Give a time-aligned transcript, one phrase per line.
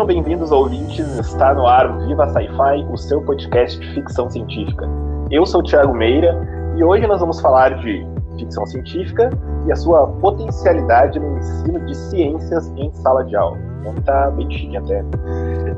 [0.00, 1.18] Sejam bem-vindos, ouvintes.
[1.18, 4.88] Está no ar o Viva Sci-Fi, o seu podcast de ficção científica.
[5.30, 6.40] Eu sou o Thiago Meira
[6.74, 8.06] e hoje nós vamos falar de
[8.38, 9.28] ficção científica
[9.66, 13.58] e a sua potencialidade no ensino de ciências em sala de aula.
[13.82, 15.04] Então tá bem chique até.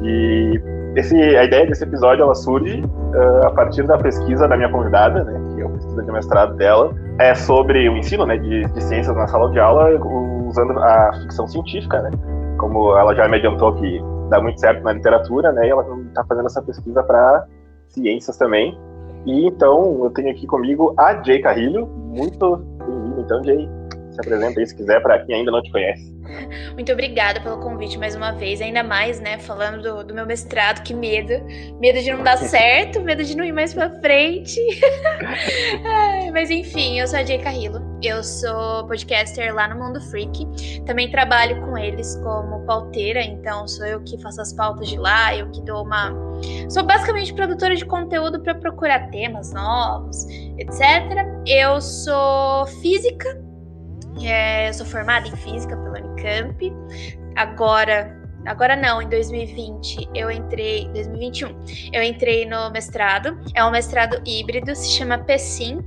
[0.02, 0.62] E
[0.94, 5.24] esse, a ideia desse episódio ela surge uh, a partir da pesquisa da minha convidada,
[5.24, 8.84] né, que é a pesquisa de mestrado dela, é sobre o ensino né, de, de
[8.84, 9.90] ciências na sala de aula
[10.46, 12.10] usando a ficção científica, né?
[12.58, 15.66] Como ela já me adiantou que dá muito certo na literatura, né?
[15.66, 17.46] E ela está fazendo essa pesquisa para
[17.88, 18.78] ciências também.
[19.24, 21.86] E então eu tenho aqui comigo a Jay Carrilho.
[21.86, 23.68] Muito bem-vindo, então, Jay.
[24.10, 26.12] Se apresenta aí se quiser para quem ainda não te conhece.
[26.74, 30.82] Muito obrigada pelo convite mais uma vez, ainda mais, né, falando do, do meu mestrado,
[30.82, 31.32] que medo,
[31.80, 34.60] medo de não dar certo, medo de não ir mais para frente.
[36.32, 41.10] mas enfim, eu sou a Jay Carrillo, eu sou podcaster lá no Mundo Freak, também
[41.10, 45.50] trabalho com eles como pauteira, então sou eu que faço as pautas de lá, eu
[45.50, 46.12] que dou uma
[46.68, 50.26] Sou basicamente produtora de conteúdo para procurar temas novos,
[50.58, 50.80] etc.
[51.46, 53.40] Eu sou física,
[54.22, 56.72] é, eu sou formada em física pela Unicamp.
[57.36, 63.38] Agora, agora não, em 2020 eu entrei, 2021, eu entrei no mestrado.
[63.54, 65.80] É um mestrado híbrido, se chama PSIM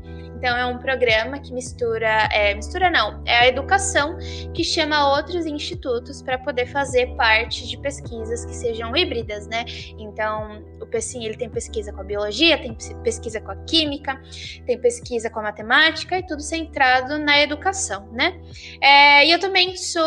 [0.46, 4.16] então é um programa que mistura, é, mistura não, é a educação
[4.54, 9.66] que chama outros institutos para poder fazer parte de pesquisas que sejam híbridas, né?
[9.98, 14.22] Então o PECIM ele tem pesquisa com a biologia, tem pesquisa com a química,
[14.66, 18.40] tem pesquisa com a matemática e tudo centrado na educação, né?
[18.82, 20.06] É, e eu também sou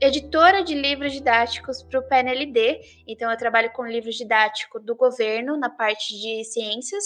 [0.00, 5.56] editora de livros didáticos para o PNLD, então eu trabalho com livros didáticos do governo
[5.56, 7.04] na parte de ciências,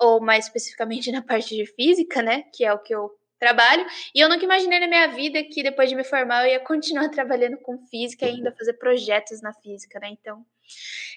[0.00, 2.44] ou mais especificamente na parte de física, né?
[2.54, 3.84] Que é o que eu trabalho.
[4.14, 7.08] E eu nunca imaginei na minha vida que depois de me formar eu ia continuar
[7.10, 10.08] trabalhando com física e ainda fazer projetos na física, né?
[10.10, 10.44] Então,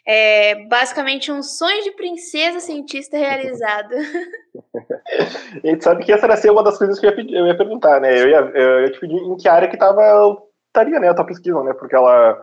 [0.06, 3.94] é basicamente um sonho de princesa cientista realizado.
[5.64, 7.58] a gente sabe que essa era ser uma das coisas que eu ia, eu ia
[7.58, 8.22] perguntar, né?
[8.22, 10.38] Eu ia, eu ia te pedir em que área que tava,
[10.68, 11.74] estaria, né, a tua pesquisa, né?
[11.74, 12.40] Porque ela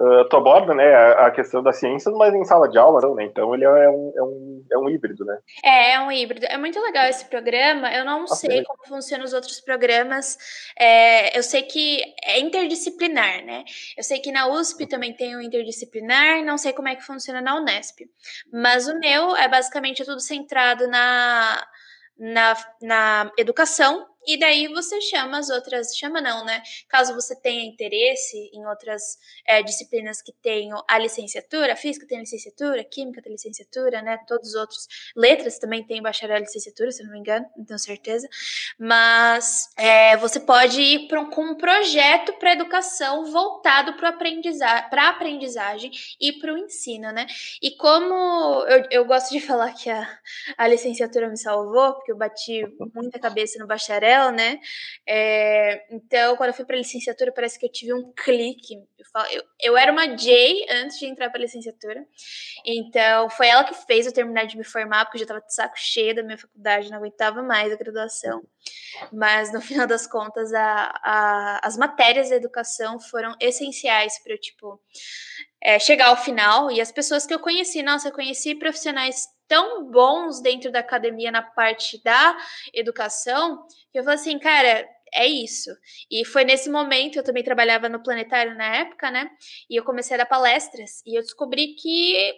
[0.00, 3.14] uh, tu aborda né, a, a, questão das ciências, mas em sala de aula não,
[3.14, 3.24] né?
[3.24, 5.38] Então ele é um, é, um, é um híbrido, né?
[5.62, 6.46] É, é um híbrido.
[6.46, 7.92] É muito legal esse programa.
[7.92, 10.38] Eu não sei como funcionam os outros programas.
[10.78, 13.64] É, eu sei que é interdisciplinar, né?
[13.96, 17.40] Eu sei que na USP também tem um interdisciplinar, não sei como é que funciona
[17.40, 18.00] na Unesp.
[18.52, 21.66] Mas o meu é basicamente tudo centrado na,
[22.18, 26.62] na, na educação e daí você chama as outras, chama não, né?
[26.88, 32.84] Caso você tenha interesse em outras é, disciplinas que tenham a licenciatura, física tem licenciatura,
[32.84, 34.18] química tem licenciatura, né?
[34.26, 34.86] Todos os outros,
[35.16, 38.28] letras também tem bacharel e licenciatura, se não me engano, não tenho certeza.
[38.78, 45.08] Mas é, você pode ir pra com um projeto para educação voltado para aprendizagem, para
[45.08, 47.26] aprendizagem e para o ensino, né?
[47.62, 48.14] E como
[48.66, 50.18] eu, eu gosto de falar que a,
[50.56, 52.62] a licenciatura me salvou, porque eu bati
[52.94, 54.60] muita cabeça no bacharel né?
[55.06, 58.76] É, então, quando eu fui para licenciatura, parece que eu tive um clique.
[58.98, 62.04] Eu, falo, eu, eu era uma J antes de entrar para licenciatura,
[62.64, 65.54] então foi ela que fez eu terminar de me formar, porque eu já estava de
[65.54, 68.42] saco cheio da minha faculdade, não aguentava mais a graduação.
[69.12, 74.40] Mas no final das contas, a, a, as matérias da educação foram essenciais para eu,
[74.40, 74.80] tipo,
[75.62, 76.70] é, chegar ao final.
[76.70, 81.30] E as pessoas que eu conheci, nossa, eu conheci profissionais tão bons dentro da academia
[81.32, 82.36] na parte da
[82.72, 85.70] educação, que eu falei assim, cara, é isso.
[86.10, 89.28] E foi nesse momento, eu também trabalhava no planetário na época, né?
[89.68, 92.32] E eu comecei a dar palestras e eu descobri que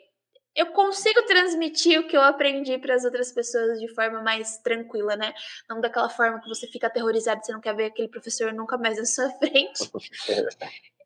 [0.54, 5.16] eu consigo transmitir o que eu aprendi para as outras pessoas de forma mais tranquila,
[5.16, 5.32] né?
[5.68, 8.98] Não daquela forma que você fica aterrorizado, você não quer ver aquele professor nunca mais
[8.98, 9.90] na sua frente.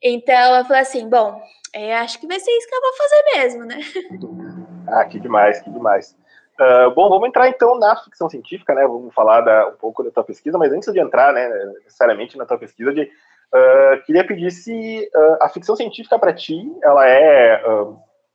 [0.02, 1.40] então eu falei assim, bom,
[1.72, 3.80] é, acho que vai ser isso que eu vou fazer mesmo, né?
[4.88, 6.16] Ah, que demais, que demais.
[6.60, 8.86] Uh, bom, vamos entrar então na ficção científica, né?
[8.86, 11.48] Vamos falar da, um pouco da tua pesquisa, mas antes de entrar, né,
[11.82, 16.72] necessariamente na tua pesquisa, de, uh, queria pedir se uh, a ficção científica para ti,
[16.84, 17.60] ela é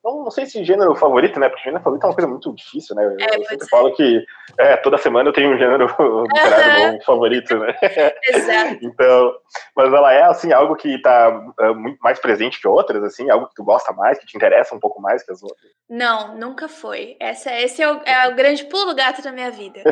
[0.04, 1.48] não, não sei se gênero favorito, né?
[1.48, 3.06] Porque gênero favorito é uma coisa muito difícil, né?
[3.06, 4.26] Eu, é, eu sempre falo que
[4.58, 7.76] é, toda semana eu tenho um gênero bom favorito, né?
[8.34, 8.80] Exato.
[8.82, 9.34] então,
[9.76, 13.30] mas ela é, assim, algo que está uh, muito mais presente que outras, assim?
[13.30, 15.72] Algo que tu gosta mais, que te interessa um pouco mais que as outras?
[15.90, 17.16] Não, nunca foi.
[17.20, 19.84] Essa, esse é o, é o grande pulo do gato da minha vida.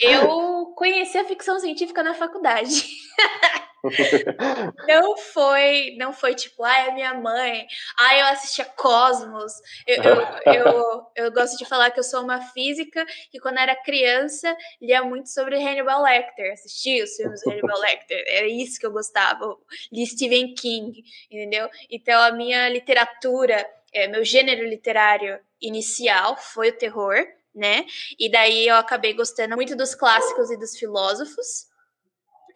[0.00, 2.84] eu conheci a ficção científica na faculdade.
[4.88, 7.66] não foi, não foi tipo, ai, é minha mãe,
[7.98, 9.52] ai, eu assistia Cosmos.
[9.86, 13.76] Eu, eu, eu, eu, gosto de falar que eu sou uma física que quando era
[13.76, 18.86] criança lia muito sobre Hannibal Lecter, assistia os filmes do Hannibal Lecter, era isso que
[18.86, 19.56] eu gostava.
[19.92, 21.68] Li Stephen King, entendeu?
[21.90, 27.16] Então a minha literatura, é, meu gênero literário inicial foi o terror,
[27.54, 27.84] né?
[28.18, 31.73] E daí eu acabei gostando muito dos clássicos e dos filósofos.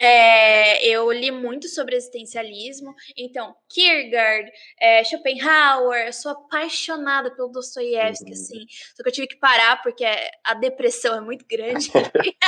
[0.00, 4.50] É, eu li muito sobre existencialismo, então Kierkegaard,
[4.80, 8.32] é, Schopenhauer, eu sou apaixonada pelo Dostoiévski, uhum.
[8.32, 8.64] assim,
[8.96, 10.04] só que eu tive que parar porque
[10.44, 11.88] a depressão é muito grande.
[11.88, 11.98] uh,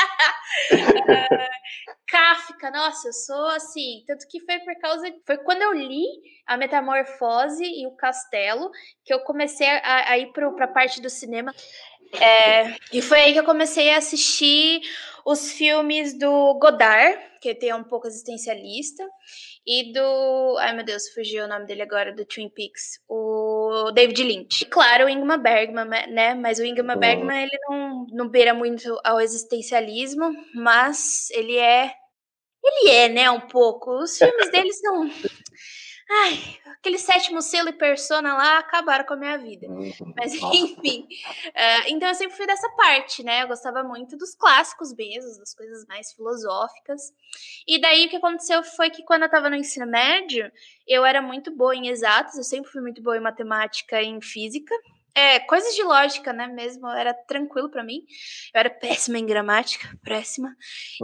[2.10, 6.04] Kafka, nossa, eu sou assim, tanto que foi por causa, foi quando eu li
[6.46, 8.70] a Metamorfose e o Castelo
[9.04, 11.54] que eu comecei a, a ir para a parte do cinema.
[12.12, 14.80] É, e foi aí que eu comecei a assistir
[15.24, 19.04] os filmes do Godard, que tem um pouco existencialista,
[19.66, 20.56] e do.
[20.58, 23.00] Ai meu Deus, fugiu o nome dele agora, do Twin Peaks.
[23.08, 24.64] O David Lynch.
[24.66, 26.34] Claro, o Ingmar Bergman, né?
[26.34, 27.00] Mas o Ingmar oh.
[27.00, 31.92] Bergman, ele não, não beira muito ao existencialismo, mas ele é.
[32.62, 33.90] Ele é, né, um pouco.
[34.02, 35.10] Os filmes dele são.
[36.12, 39.68] Ai, aquele sétimo selo e persona lá acabaram com a minha vida.
[39.68, 40.12] Uhum.
[40.16, 41.06] Mas enfim.
[41.46, 43.44] Uh, então eu sempre fui dessa parte, né?
[43.44, 47.12] Eu gostava muito dos clássicos mesmo, das coisas mais filosóficas.
[47.64, 50.50] E daí o que aconteceu foi que quando eu tava no ensino médio,
[50.84, 54.20] eu era muito boa em exatos, eu sempre fui muito boa em matemática e em
[54.20, 54.74] física.
[55.14, 58.02] É, coisas de lógica, né, mesmo, era tranquilo para mim.
[58.54, 60.54] Eu era péssima em gramática, péssima.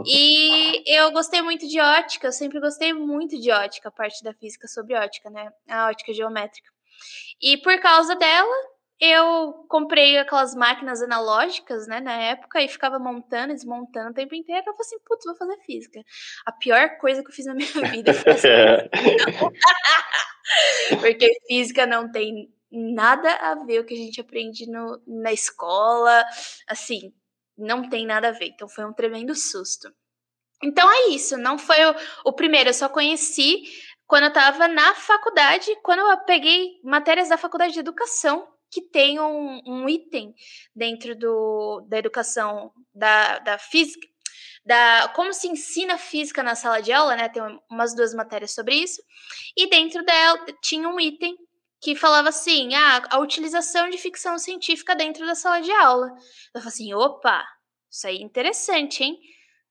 [0.05, 4.33] E eu gostei muito de ótica, eu sempre gostei muito de ótica, a parte da
[4.33, 6.69] física sobre ótica, né, a ótica geométrica.
[7.41, 8.55] E por causa dela,
[8.99, 14.33] eu comprei aquelas máquinas analógicas, né, na época, e ficava montando e desmontando o tempo
[14.33, 14.61] inteiro.
[14.61, 16.01] Eu falei assim, putz, vou fazer física.
[16.45, 18.33] A pior coisa que eu fiz na minha vida foi
[20.99, 26.23] Porque física não tem nada a ver o que a gente aprende no, na escola,
[26.67, 27.13] assim,
[27.57, 28.47] não tem nada a ver.
[28.47, 29.91] Então foi um tremendo susto.
[30.63, 33.63] Então é isso, não foi o, o primeiro, eu só conheci
[34.07, 39.19] quando eu estava na faculdade, quando eu peguei matérias da faculdade de educação, que tem
[39.19, 40.33] um, um item
[40.75, 44.07] dentro do, da educação da, da física,
[44.65, 47.29] da como se ensina física na sala de aula, né?
[47.29, 49.01] Tem umas duas matérias sobre isso.
[49.55, 51.37] E dentro dela tinha um item
[51.81, 56.07] que falava assim: ah, a utilização de ficção científica dentro da sala de aula.
[56.53, 57.43] Eu falei assim: opa,
[57.89, 59.17] isso aí é interessante, hein?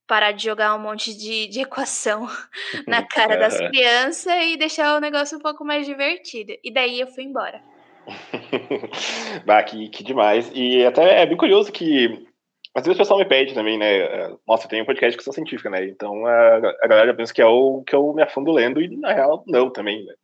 [0.07, 2.29] Parar de jogar um monte de, de equação
[2.87, 6.53] na cara das crianças e deixar o negócio um pouco mais divertido.
[6.63, 7.61] E daí eu fui embora.
[9.45, 10.51] bah, que, que demais.
[10.55, 12.25] E até é bem curioso que
[12.73, 14.37] às vezes o pessoal me pede também, né?
[14.47, 15.87] Nossa, tem um podcast de ficção científica, né?
[15.87, 19.15] Então a, a galera pensa que é o que eu me afundo lendo, e na
[19.15, 20.15] real, não também, né?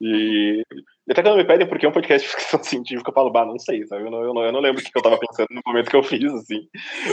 [0.00, 0.62] E
[1.10, 3.44] até quando me pedem por que é um podcast de ficção científica, eu falo, bah,
[3.44, 4.04] não sei, sabe?
[4.04, 5.96] Eu não, eu não, eu não lembro o que eu tava pensando no momento que
[5.96, 6.68] eu fiz, assim.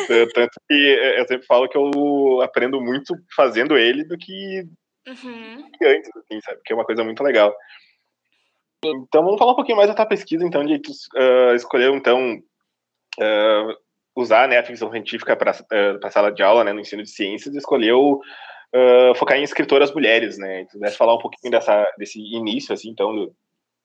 [0.10, 0.74] É, tanto que
[1.18, 4.66] eu sempre falo que eu aprendo muito fazendo ele do que,
[5.08, 5.70] uhum.
[5.84, 6.60] antes, assim, sabe?
[6.66, 7.54] Que é uma coisa muito legal.
[8.84, 12.42] Então, vamos falar um pouquinho mais da tua pesquisa, então, de tu uh, escolheu, então,
[13.20, 13.78] uh,
[14.16, 17.10] usar né, a ficção científica para uh, a sala de aula, né, no ensino de
[17.10, 18.20] ciências, e escolheu
[18.76, 20.66] uh, focar em escritoras mulheres, né?
[20.66, 23.36] Tu pudesse falar um pouquinho dessa, desse início, assim, então, do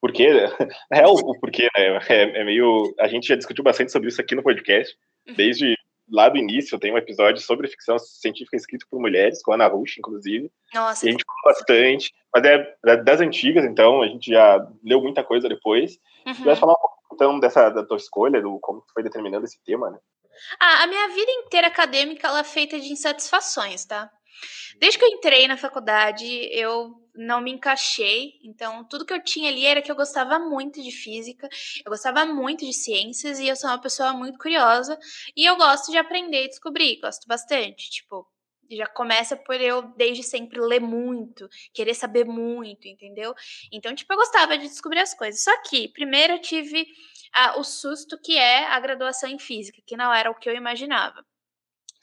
[0.00, 0.28] porquê,
[0.92, 1.98] é o, o porquê, né?
[2.08, 4.96] É, é, meio, a gente já discutiu bastante sobre isso aqui no podcast,
[5.28, 5.34] uhum.
[5.34, 5.76] desde
[6.10, 9.66] lá do início, tem um episódio sobre ficção científica escrito por mulheres, com a Ana
[9.66, 10.50] Rush, inclusive.
[10.72, 11.04] Nossa.
[11.04, 15.24] E a gente falou bastante, mas é, das antigas, então, a gente já leu muita
[15.24, 15.98] coisa depois.
[16.24, 16.34] Uhum.
[16.34, 19.62] Pudesse falar um pouco, então, dessa, da tua escolha, do como tu foi determinando esse
[19.64, 19.98] tema, né?
[20.60, 24.10] Ah, a minha vida inteira acadêmica, ela é feita de insatisfações, tá?
[24.78, 28.34] Desde que eu entrei na faculdade, eu não me encaixei.
[28.44, 31.48] Então, tudo que eu tinha ali era que eu gostava muito de física,
[31.84, 34.98] eu gostava muito de ciências e eu sou uma pessoa muito curiosa
[35.36, 37.90] e eu gosto de aprender e descobrir, gosto bastante.
[37.90, 38.26] Tipo,
[38.70, 43.34] já começa por eu desde sempre ler muito, querer saber muito, entendeu?
[43.72, 45.42] Então, tipo, eu gostava de descobrir as coisas.
[45.42, 46.86] Só que, primeiro eu tive
[47.32, 50.54] ah, o susto que é a graduação em física, que não era o que eu
[50.54, 51.24] imaginava.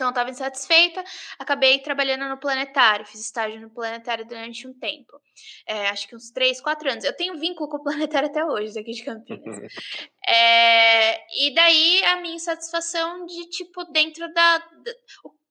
[0.03, 1.01] Então, eu estava insatisfeita,
[1.39, 5.17] acabei trabalhando no planetário, fiz estágio no planetário durante um tempo.
[5.65, 7.05] É, acho que uns três, quatro anos.
[7.05, 9.41] Eu tenho vínculo com o planetário até hoje, daqui de Campinas.
[10.27, 14.57] é, e daí a minha insatisfação de, tipo, dentro da.
[14.57, 14.93] da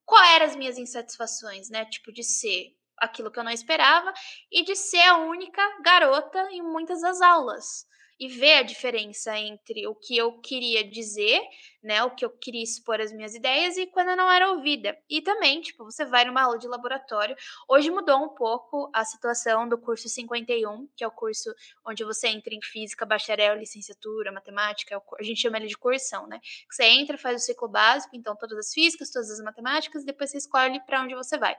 [0.04, 1.86] qual eram as minhas insatisfações, né?
[1.86, 4.12] Tipo, de ser aquilo que eu não esperava
[4.50, 7.86] e de ser a única garota em muitas das aulas.
[8.22, 11.42] E ver a diferença entre o que eu queria dizer,
[11.82, 14.96] né, o que eu queria expor as minhas ideias e quando eu não era ouvida.
[15.10, 17.34] E também, tipo, você vai numa aula de laboratório.
[17.68, 21.52] Hoje mudou um pouco a situação do curso 51, que é o curso
[21.84, 26.28] onde você entra em física, bacharel, licenciatura, matemática, é a gente chama ele de cursão,
[26.28, 26.40] né?
[26.70, 30.38] Você entra, faz o ciclo básico, então todas as físicas, todas as matemáticas, depois você
[30.38, 31.56] escolhe para onde você vai.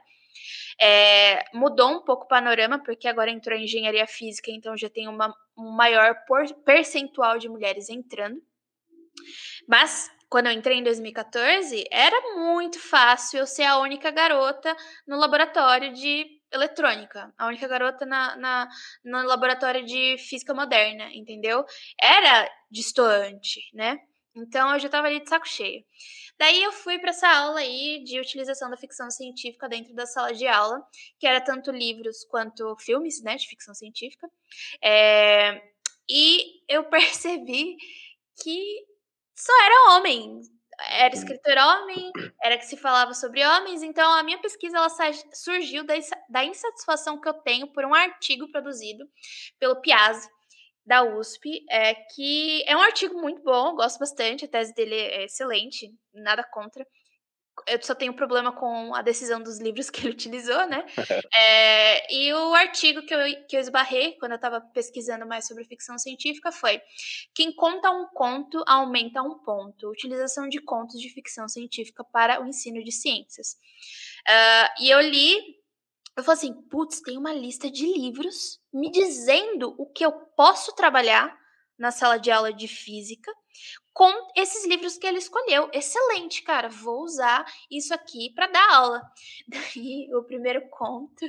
[0.80, 5.08] É, mudou um pouco o panorama, porque agora entrou em engenharia física, então já tem
[5.08, 6.16] uma, um maior
[6.64, 8.40] percentual de mulheres entrando.
[9.68, 15.16] Mas quando eu entrei em 2014, era muito fácil eu ser a única garota no
[15.16, 18.68] laboratório de eletrônica, a única garota na, na,
[19.04, 21.64] no laboratório de física moderna, entendeu?
[22.00, 23.98] Era distoante, né?
[24.36, 25.84] Então eu já tava ali de saco cheio.
[26.38, 30.32] Daí eu fui para essa aula aí de utilização da ficção científica dentro da sala
[30.32, 30.84] de aula,
[31.18, 34.28] que era tanto livros quanto filmes, né, de ficção científica.
[34.82, 35.62] É,
[36.08, 37.76] e eu percebi
[38.42, 38.84] que
[39.34, 40.40] só era homem.
[40.90, 42.10] Era escritor homem,
[42.42, 44.88] era que se falava sobre homens, então a minha pesquisa ela
[45.32, 45.84] surgiu
[46.28, 49.08] da insatisfação que eu tenho por um artigo produzido
[49.60, 50.28] pelo Piazzi,
[50.86, 55.24] da USP, é, que é um artigo muito bom, gosto bastante, a tese dele é
[55.24, 56.86] excelente, nada contra.
[57.68, 60.84] Eu só tenho problema com a decisão dos livros que ele utilizou, né?
[61.34, 65.64] é, e o artigo que eu, que eu esbarrei quando eu estava pesquisando mais sobre
[65.64, 66.80] ficção científica foi:
[67.34, 69.88] Quem conta um conto aumenta um ponto.
[69.88, 73.56] Utilização de contos de ficção científica para o ensino de ciências.
[74.28, 75.63] Uh, e eu li
[76.16, 80.74] eu falei assim, putz, tem uma lista de livros me dizendo o que eu posso
[80.74, 81.36] trabalhar
[81.78, 83.32] na sala de aula de física
[83.92, 85.70] com esses livros que ele escolheu.
[85.72, 86.68] Excelente, cara.
[86.68, 89.02] Vou usar isso aqui para dar aula.
[89.48, 91.24] Daí, o primeiro conto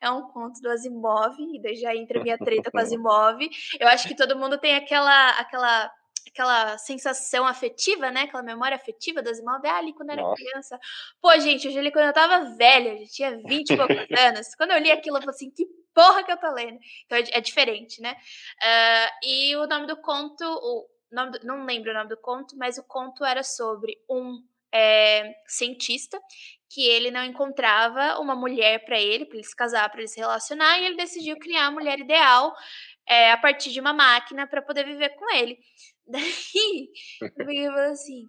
[0.00, 3.40] é um conto do Asimov, e daí já entra minha treta com Asimov.
[3.78, 5.90] Eu acho que todo mundo tem aquela aquela
[6.28, 8.22] aquela sensação afetiva, né?
[8.22, 9.72] Aquela memória afetiva das imóveis.
[9.72, 10.42] Ah, ali quando eu era Nossa.
[10.42, 10.80] criança.
[11.20, 14.54] Pô, gente, eu já li quando eu tava velha, já tinha 20 e poucos anos.
[14.56, 16.78] Quando eu li aquilo, eu falei assim, que porra que eu tô lendo?
[17.06, 18.12] Então é, é diferente, né?
[18.12, 22.56] Uh, e o nome do conto, o nome do, não lembro o nome do conto,
[22.56, 26.20] mas o conto era sobre um é, cientista
[26.72, 30.20] que ele não encontrava uma mulher para ele, para ele se casar, para ele se
[30.20, 32.54] relacionar, e ele decidiu criar a mulher ideal
[33.06, 35.58] é, a partir de uma máquina para poder viver com ele.
[36.10, 36.90] Daí,
[37.22, 38.26] eu peguei e falei assim,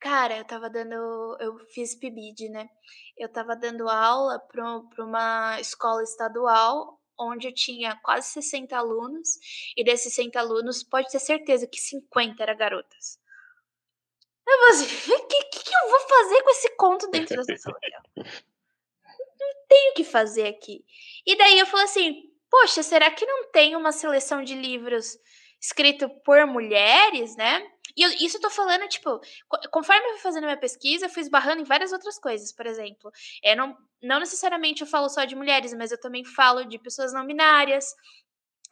[0.00, 0.94] cara, eu tava dando,
[1.40, 2.68] eu fiz PIBID, né?
[3.16, 9.28] Eu tava dando aula para uma escola estadual onde eu tinha quase 60 alunos,
[9.76, 13.18] e desses 60 alunos, pode ter certeza que 50 eram garotas.
[14.46, 17.78] Eu falei assim, o que, que, eu vou fazer com esse conto dentro dessa sala
[18.16, 20.84] Não tenho o que fazer aqui.
[21.26, 25.18] E daí eu falei assim, poxa, será que não tem uma seleção de livros
[25.60, 27.62] escrito por mulheres, né?
[27.96, 29.20] E isso eu tô falando, tipo,
[29.72, 33.10] conforme eu fui fazendo minha pesquisa, eu fui esbarrando em várias outras coisas, por exemplo.
[33.42, 37.12] É, não, não necessariamente eu falo só de mulheres, mas eu também falo de pessoas
[37.12, 37.94] não binárias,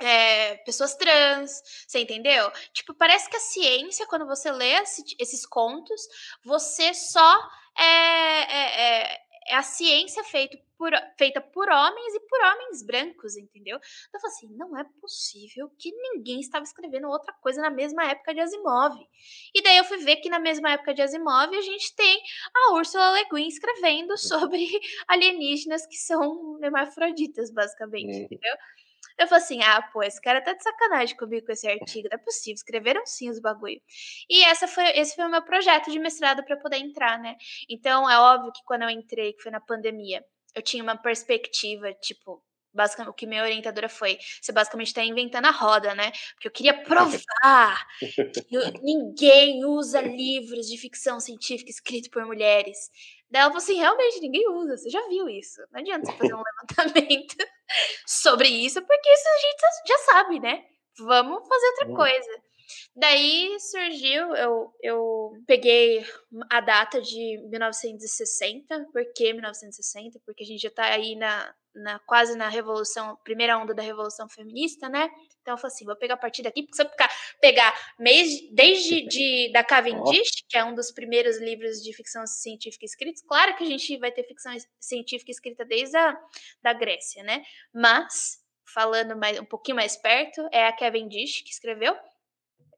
[0.01, 2.51] é, pessoas trans, você entendeu?
[2.73, 6.01] Tipo, parece que a ciência, quando você lê esse, esses contos,
[6.45, 12.41] você só é, é, é, é a ciência feita por, feita por homens e por
[12.41, 13.79] homens brancos, entendeu?
[14.09, 18.05] Então eu falei assim, não é possível que ninguém estava escrevendo outra coisa na mesma
[18.05, 18.95] época de Asimov.
[19.55, 22.23] E daí eu fui ver que na mesma época de Asimov a gente tem
[22.55, 24.69] a Ursula Le Guin escrevendo sobre
[25.09, 28.25] alienígenas que são hermafroditas, basicamente, uhum.
[28.25, 28.55] entendeu?
[29.19, 32.19] Eu falei assim: ah, pô, esse cara tá de sacanagem comigo com esse artigo, não
[32.19, 33.81] é possível, escreveram sim os bagulho.
[34.29, 37.37] E essa foi, esse foi o meu projeto de mestrado para poder entrar, né?
[37.69, 41.93] Então é óbvio que quando eu entrei, que foi na pandemia, eu tinha uma perspectiva,
[41.95, 42.43] tipo,
[42.77, 46.13] basicamente, o que minha orientadora foi, você basicamente está inventando a roda, né?
[46.35, 48.53] Porque eu queria provar que
[48.83, 52.79] ninguém usa livros de ficção científica escritos por mulheres.
[53.31, 55.61] Daí ela falou assim, realmente, ninguém usa, você já viu isso.
[55.73, 56.43] Não adianta você fazer um
[56.79, 57.37] levantamento
[58.07, 60.65] sobre isso, porque isso a gente já sabe, né?
[60.99, 62.43] Vamos fazer outra coisa.
[62.95, 66.05] Daí surgiu, eu, eu peguei
[66.51, 68.87] a data de 1960.
[68.93, 70.19] Por que 1960?
[70.25, 74.29] Porque a gente já tá aí na, na quase na revolução, primeira onda da revolução
[74.29, 75.11] feminista, né?
[75.43, 78.29] Então eu falei assim, vou pegar a partir daqui, porque se eu pegar, pegar mês,
[78.53, 83.55] desde de, da Cavendish, que é um dos primeiros livros de ficção científica escritos, claro
[83.57, 86.19] que a gente vai ter ficção científica escrita desde a
[86.63, 87.45] da Grécia, né?
[87.73, 91.97] Mas, falando mais, um pouquinho mais perto, é a Cavendish que escreveu.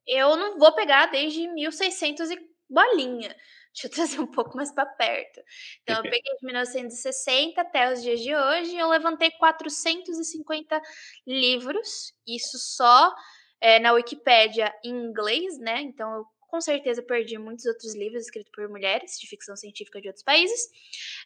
[0.07, 2.39] Eu não vou pegar desde 1600 e
[2.69, 3.35] bolinha.
[3.73, 5.41] Deixa eu trazer um pouco mais para perto.
[5.83, 10.81] Então, eu peguei de 1960 até os dias de hoje, eu levantei 450
[11.27, 13.15] livros, isso só
[13.61, 15.81] é, na Wikipédia em inglês, né?
[15.83, 20.09] Então eu com certeza perdi muitos outros livros escritos por mulheres de ficção científica de
[20.09, 20.59] outros países.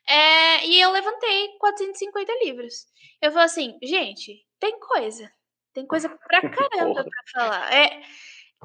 [0.09, 2.87] É, e eu levantei 450 livros.
[3.21, 5.33] Eu falei assim, gente, tem coisa.
[5.73, 7.73] Tem coisa pra caramba pra falar.
[7.73, 8.03] É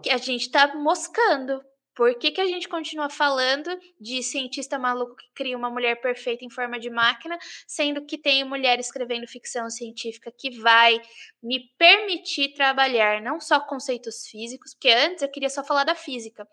[0.02, 1.64] que a gente tá moscando.
[1.98, 6.46] Por que, que a gente continua falando de cientista maluco que cria uma mulher perfeita
[6.46, 11.02] em forma de máquina, sendo que tem mulher escrevendo ficção científica que vai
[11.42, 16.48] me permitir trabalhar não só conceitos físicos, porque antes eu queria só falar da física.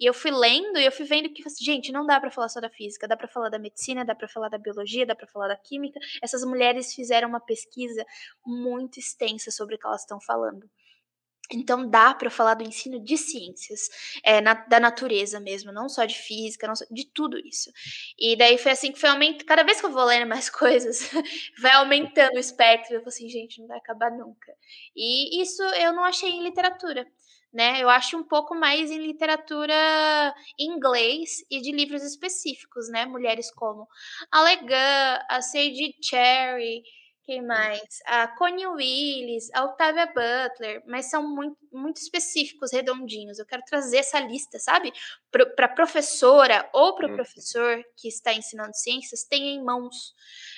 [0.00, 2.60] E eu fui lendo e eu fui vendo que, gente, não dá para falar só
[2.60, 5.46] da física, dá para falar da medicina, dá para falar da biologia, dá para falar
[5.46, 6.00] da química.
[6.20, 8.04] Essas mulheres fizeram uma pesquisa
[8.44, 10.68] muito extensa sobre o que elas estão falando.
[11.50, 13.88] Então dá para falar do ensino de ciências,
[14.22, 17.70] é, na, da natureza mesmo, não só de física, só, de tudo isso.
[18.18, 21.10] E daí foi assim que foi aumentando, cada vez que eu vou lendo mais coisas,
[21.60, 24.52] vai aumentando o espectro, eu falo assim, gente, não vai acabar nunca.
[24.94, 27.06] E isso eu não achei em literatura,
[27.52, 27.82] né?
[27.82, 29.74] Eu acho um pouco mais em literatura
[30.58, 33.06] em inglês e de livros específicos, né?
[33.06, 33.88] Mulheres como
[34.30, 36.82] a Legan, a Sadie Cherry,
[37.28, 38.00] quem mais?
[38.06, 43.38] A Connie Willis, a Octavia Butler, mas são muito, muito específicos, redondinhos.
[43.38, 44.90] Eu quero trazer essa lista, sabe?
[45.30, 47.16] Para a professora ou para o uhum.
[47.16, 50.14] professor que está ensinando ciências, tenha em mãos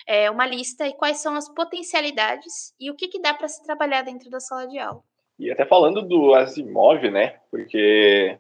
[0.07, 3.65] é, uma lista e quais são as potencialidades e o que, que dá para se
[3.65, 5.03] trabalhar dentro da sala de aula.
[5.41, 7.41] E até falando do Asimov, né?
[7.51, 8.39] Porque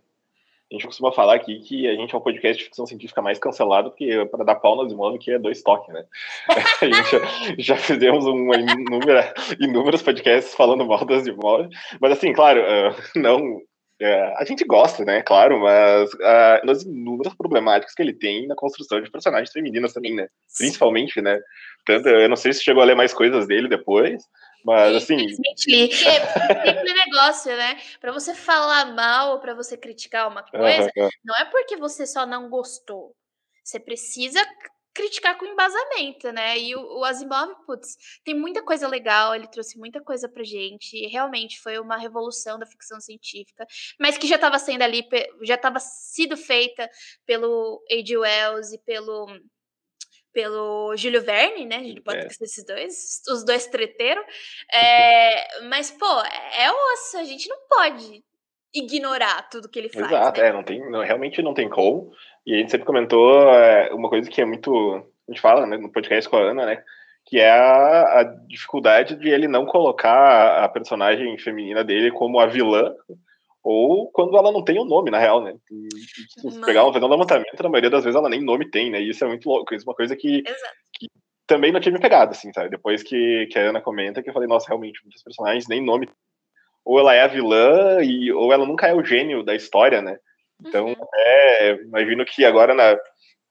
[0.70, 3.40] a gente costuma falar aqui que a gente é o podcast de ficção científica mais
[3.40, 6.04] cancelado, porque para dar pau no Asimov, que é dois toques, né?
[6.48, 7.18] a gente já,
[7.58, 11.68] já fizemos uma inúmera, inúmeros podcasts falando mal do Asimov,
[12.00, 13.60] mas assim, claro, uh, não...
[14.02, 15.20] Uh, a gente gosta, né?
[15.20, 20.14] Claro, mas uh, nas inúmeras problemáticas que ele tem na construção de personagens femininas também,
[20.14, 20.26] né?
[20.56, 21.38] Principalmente, né?
[21.84, 24.22] Tanto, eu não sei se chegou a ler mais coisas dele depois,
[24.64, 25.14] mas assim.
[25.14, 27.78] Infelizmente, é aquele negócio, né?
[28.00, 31.08] Para você falar mal ou para você criticar uma coisa, uhum.
[31.24, 33.14] não é porque você só não gostou.
[33.62, 34.44] Você precisa
[34.92, 36.58] criticar com embasamento, né?
[36.58, 41.06] E o, o Asimov, putz, tem muita coisa legal, ele trouxe muita coisa pra gente.
[41.06, 43.66] Realmente foi uma revolução da ficção científica,
[43.98, 45.06] mas que já estava sendo ali,
[45.42, 46.88] já estava sido feita
[47.24, 48.16] pelo A.G.
[48.16, 49.26] Wells e pelo
[50.32, 51.76] pelo Júlio Verne, né?
[51.76, 52.28] A gente pode é.
[52.28, 54.24] ser esses dois, os dois treteiros.
[54.72, 58.24] É, mas, pô, é osso, a gente não pode
[58.74, 60.06] ignorar tudo que ele faz.
[60.06, 60.48] Exato, né?
[60.48, 62.10] é, não tem, não, realmente não tem como.
[62.46, 64.72] E a gente sempre comentou é, uma coisa que é muito.
[65.28, 66.82] A gente fala né, no podcast com a Ana, né?
[67.26, 72.46] Que é a, a dificuldade de ele não colocar a personagem feminina dele como a
[72.46, 72.94] vilã
[73.62, 75.54] ou quando ela não tem o um nome, na real, né?
[75.68, 79.00] Se você pegar fazer um levantamento, na maioria das vezes ela nem nome tem, né?
[79.00, 80.42] E isso é muito louco, isso é uma coisa que,
[80.94, 81.08] que
[81.46, 82.70] também não tinha me pegado, assim, sabe?
[82.70, 86.08] Depois que, que a Ana comenta, que eu falei, nossa, realmente, muitos personagens nem nome.
[86.84, 90.18] Ou ela é a vilã, e, ou ela nunca é o gênio da história, né?
[90.64, 90.94] Então, uhum.
[91.14, 92.96] é, imagino que agora na,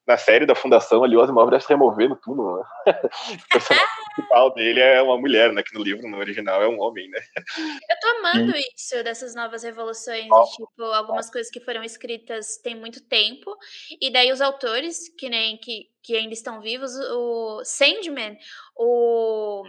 [0.10, 2.64] na série da Fundação ali, o Asimov deve se removendo tudo, né?
[3.46, 5.62] o personagem principal dele é uma mulher, né?
[5.62, 7.20] Que no livro, no original, é um homem, né?
[7.38, 10.44] Eu tô amando isso, dessas novas revoluções, oh.
[10.46, 13.56] de, tipo, algumas coisas que foram escritas tem muito tempo,
[14.02, 18.36] e daí os autores, que nem que, que ainda estão vivos, o Sandman,
[18.76, 19.64] o...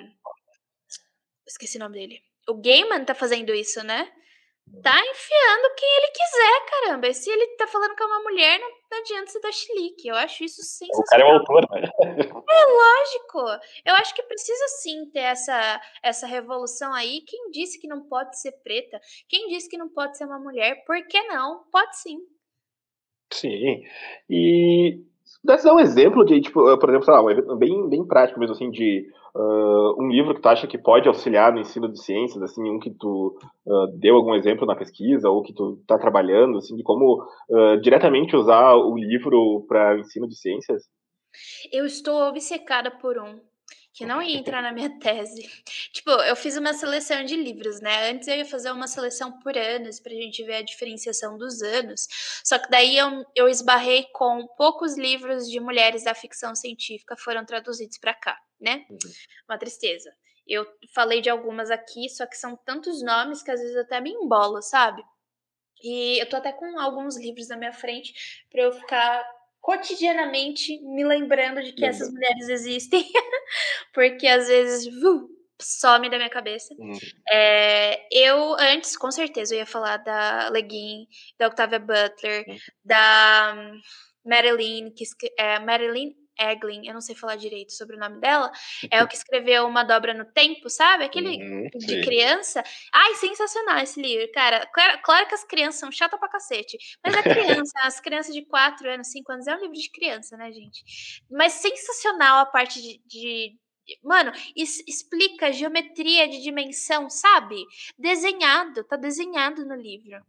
[1.46, 2.22] Esqueci o nome dele.
[2.48, 4.10] O Gaiman tá fazendo isso, né?
[4.82, 7.08] Tá enfiando quem ele quiser, caramba.
[7.08, 10.08] E se ele tá falando que é uma mulher, não, não adianta você dar chilique.
[10.08, 11.00] Eu acho isso sensacional.
[11.00, 11.90] O cara é o autor, né?
[12.48, 13.64] É lógico.
[13.84, 17.22] Eu acho que precisa sim ter essa, essa revolução aí.
[17.26, 19.00] Quem disse que não pode ser preta?
[19.28, 20.84] Quem disse que não pode ser uma mulher?
[20.84, 21.64] Por que não?
[21.70, 22.18] Pode sim.
[23.32, 23.82] Sim.
[24.28, 25.04] E
[25.42, 28.70] pudesse dar um exemplo de, tipo, por exemplo, sei lá, bem, bem prático mesmo, assim,
[28.70, 32.62] de uh, um livro que tu acha que pode auxiliar no ensino de ciências, assim,
[32.70, 36.76] um que tu uh, deu algum exemplo na pesquisa ou que tu está trabalhando, assim,
[36.76, 40.84] de como uh, diretamente usar o livro para ensino de ciências?
[41.72, 43.38] Eu estou obcecada por um
[43.92, 45.42] que não ia entrar na minha tese.
[45.92, 48.10] Tipo, eu fiz uma seleção de livros, né?
[48.10, 52.06] Antes eu ia fazer uma seleção por anos pra gente ver a diferenciação dos anos.
[52.44, 57.44] Só que daí eu, eu esbarrei com poucos livros de mulheres da ficção científica foram
[57.44, 58.86] traduzidos para cá, né?
[58.90, 58.98] Uhum.
[59.48, 60.12] Uma tristeza.
[60.46, 64.10] Eu falei de algumas aqui, só que são tantos nomes que às vezes até me
[64.10, 65.02] embolo, sabe?
[65.82, 68.12] E eu tô até com alguns livros na minha frente
[68.50, 69.24] para eu ficar
[69.60, 71.96] cotidianamente me lembrando de que Lembra.
[71.96, 73.04] essas mulheres existem,
[73.92, 75.28] porque às vezes uh,
[75.60, 76.74] some da minha cabeça.
[76.78, 76.98] Uhum.
[77.30, 81.06] É, eu, antes, com certeza, eu ia falar da Leguin,
[81.38, 82.56] da Octavia Butler, uhum.
[82.84, 83.80] da um,
[84.24, 85.04] Marilyn, que
[85.38, 88.50] é, Marilyn Eglin, eu não sei falar direito sobre o nome dela,
[88.90, 91.04] é o que escreveu Uma Dobra no Tempo, sabe?
[91.04, 92.62] Aquele Uhum, de criança.
[92.92, 94.66] Ai, sensacional esse livro, cara.
[94.72, 98.44] Claro, claro que as crianças são chatas pra cacete, mas é criança, as crianças de
[98.46, 100.82] 4 anos, 5 anos, é um livro de criança, né, gente?
[101.30, 103.00] Mas sensacional a parte de.
[103.06, 103.58] de-
[104.04, 107.56] Mano, explica geometria de dimensão, sabe?
[107.98, 110.20] Desenhado, tá desenhado no livro.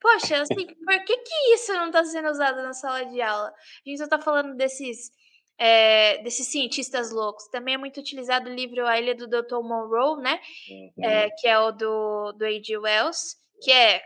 [0.00, 3.48] Poxa, assim, por que que isso não tá sendo usado na sala de aula?
[3.48, 5.10] A gente só tá falando desses,
[5.58, 7.48] é, desses cientistas loucos.
[7.48, 9.60] Também é muito utilizado o livro A Ilha do Dr.
[9.62, 10.40] Monroe, né?
[10.70, 11.04] Uhum.
[11.04, 12.78] É, que é o do, do A.G.
[12.78, 14.02] Wells, que é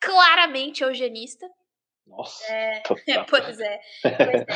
[0.00, 1.46] claramente eugenista.
[2.06, 2.82] Nossa, É,
[3.28, 4.46] pois é, pois é.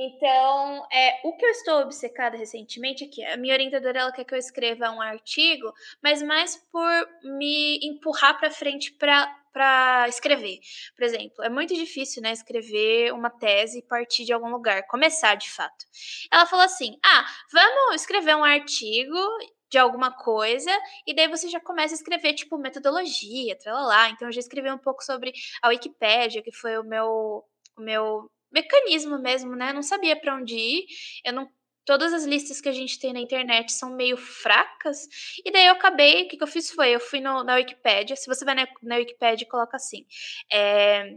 [0.00, 4.24] Então, é, o que eu estou obcecada recentemente é que a minha orientadora ela quer
[4.24, 9.28] que eu escreva um artigo, mas mais por me empurrar para frente para
[10.08, 10.58] escrever.
[10.96, 15.34] Por exemplo, é muito difícil, né, escrever uma tese e partir de algum lugar, começar
[15.36, 15.84] de fato.
[16.32, 19.16] Ela falou assim: "Ah, vamos escrever um artigo
[19.70, 20.70] de alguma coisa
[21.06, 24.08] e daí você já começa a escrever tipo metodologia, lá.
[24.10, 27.44] Então eu já escrevi um pouco sobre a Wikipédia, que foi o meu
[27.76, 29.70] o meu mecanismo mesmo, né?
[29.70, 30.86] Eu não sabia para onde ir.
[31.24, 31.48] Eu não
[31.88, 35.08] todas as listas que a gente tem na internet são meio fracas.
[35.42, 38.14] E daí eu acabei, o que, que eu fiz foi, eu fui no, na Wikipédia.
[38.14, 40.04] Se você vai na, na Wikipédia, coloca assim.
[40.52, 41.14] É,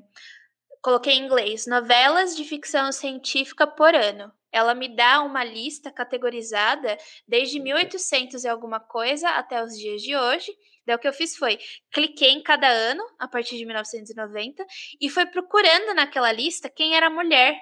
[0.81, 4.31] coloquei em inglês, novelas de ficção científica por ano.
[4.49, 10.15] Ela me dá uma lista categorizada desde 1800 e alguma coisa até os dias de
[10.15, 10.55] hoje.
[10.85, 11.59] Daí o que eu fiz foi,
[11.91, 14.65] cliquei em cada ano, a partir de 1990,
[15.01, 17.59] e foi procurando naquela lista quem era mulher.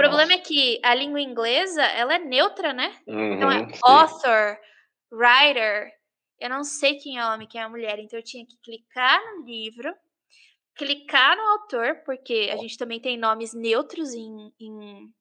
[0.00, 0.40] O problema Nossa.
[0.40, 2.90] é que a língua inglesa, ela é neutra, né?
[3.06, 3.80] Então é Uhum, sim.
[3.84, 4.58] author,
[5.12, 5.92] writer.
[6.40, 7.98] Eu não sei quem é homem, quem é mulher.
[7.98, 9.94] Então eu tinha que clicar no livro,
[10.74, 15.12] clicar no autor, porque a gente também tem nomes neutros em, em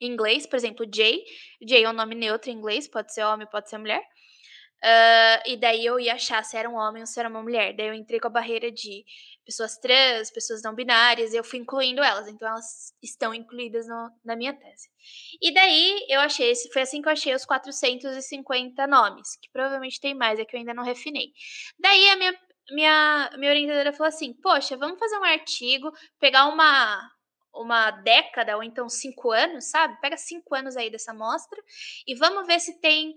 [0.00, 0.46] inglês.
[0.46, 1.22] Por exemplo, Jay.
[1.60, 4.02] Jay é um nome neutro em inglês, pode ser homem, pode ser mulher.
[4.82, 7.74] Ah, e daí eu ia achar se era um homem ou se era uma mulher.
[7.76, 9.04] Daí eu entrei com a barreira de
[9.44, 12.28] pessoas trans, pessoas não binárias, eu fui incluindo elas.
[12.28, 14.88] Então elas estão incluídas no- na minha tese.
[15.40, 20.14] E daí eu achei, foi assim que eu achei os 450 nomes, que provavelmente tem
[20.14, 21.32] mais, é que eu ainda não refinei.
[21.78, 22.34] Daí a minha,
[22.70, 27.00] minha, minha orientadora falou assim: Poxa, vamos fazer um artigo, pegar uma.
[27.50, 29.98] Uma década ou então cinco anos, sabe?
[30.00, 31.58] Pega cinco anos aí dessa amostra
[32.06, 33.14] e vamos ver se tem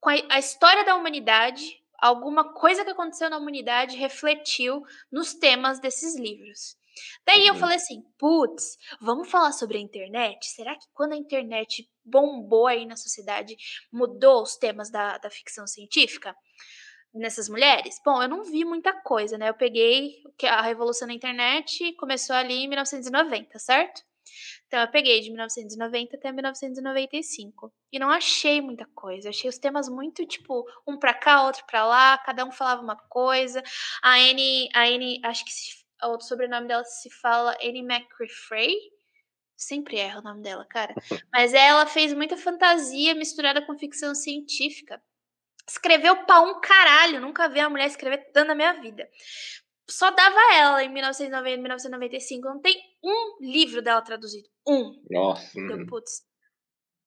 [0.00, 4.82] com a, história da humanidade, alguma coisa que aconteceu na humanidade refletiu
[5.12, 6.76] nos temas desses livros.
[7.26, 7.60] Daí eu Uhum.
[7.60, 10.46] falei assim, putz, vamos falar sobre a internet?
[10.46, 13.56] Será que quando a internet bombou aí na sociedade,
[13.92, 16.34] mudou os temas da, da ficção científica?
[17.12, 18.00] Nessas mulheres?
[18.04, 19.48] Bom, eu não vi muita coisa, né?
[19.48, 24.02] Eu peguei que a revolução na internet começou ali em 1990, certo?
[24.70, 29.30] Então eu peguei de 1990 até 1995 e não achei muita coisa.
[29.30, 32.94] Achei os temas muito tipo um pra cá, outro pra lá, cada um falava uma
[32.94, 33.64] coisa.
[34.00, 38.76] A Anne, a Anne, acho que se, o sobrenome dela se fala Annie McCaffrey.
[39.56, 40.94] Sempre erro o nome dela, cara.
[41.34, 45.02] Mas ela fez muita fantasia misturada com ficção científica.
[45.68, 47.20] Escreveu pra um caralho.
[47.20, 49.10] Nunca vi uma mulher escrever tanto na minha vida.
[49.90, 52.48] Só dava ela em 1990, 1995.
[52.48, 54.48] Não tem um livro dela traduzido.
[54.66, 55.02] Um.
[55.10, 55.58] Nossa.
[55.58, 55.86] Então, uhum.
[55.86, 56.22] putz.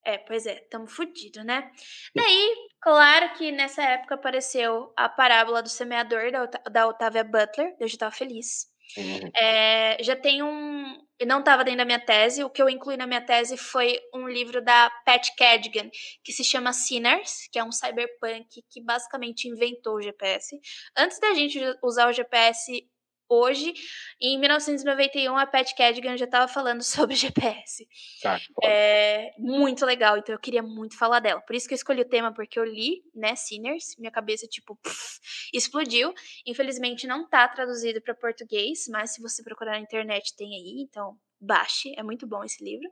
[0.05, 1.71] É, pois é, tamo fudido, né?
[2.13, 7.73] Daí, claro que nessa época apareceu a parábola do semeador da, Ota- da Otávia Butler.
[7.79, 8.67] Eu já tava feliz.
[8.97, 9.31] Uhum.
[9.35, 11.01] É, já tem um.
[11.19, 12.43] e Não estava dentro da minha tese.
[12.43, 15.89] O que eu incluí na minha tese foi um livro da Pat Cadigan,
[16.21, 20.59] que se chama Sinners, que é um cyberpunk que basicamente inventou o GPS.
[20.97, 22.85] Antes da gente usar o GPS
[23.33, 23.73] hoje,
[24.21, 27.87] em 1991, a Pat Cadigan já estava falando sobre GPS.
[28.21, 28.39] Tá.
[28.63, 31.41] É muito legal, então eu queria muito falar dela.
[31.41, 34.75] Por isso que eu escolhi o tema, porque eu li, né, Sinners, minha cabeça, tipo,
[34.77, 35.19] pff,
[35.53, 36.13] explodiu.
[36.45, 41.17] Infelizmente não tá traduzido para português, mas se você procurar na internet tem aí, então
[41.39, 42.89] baixe, é muito bom esse livro.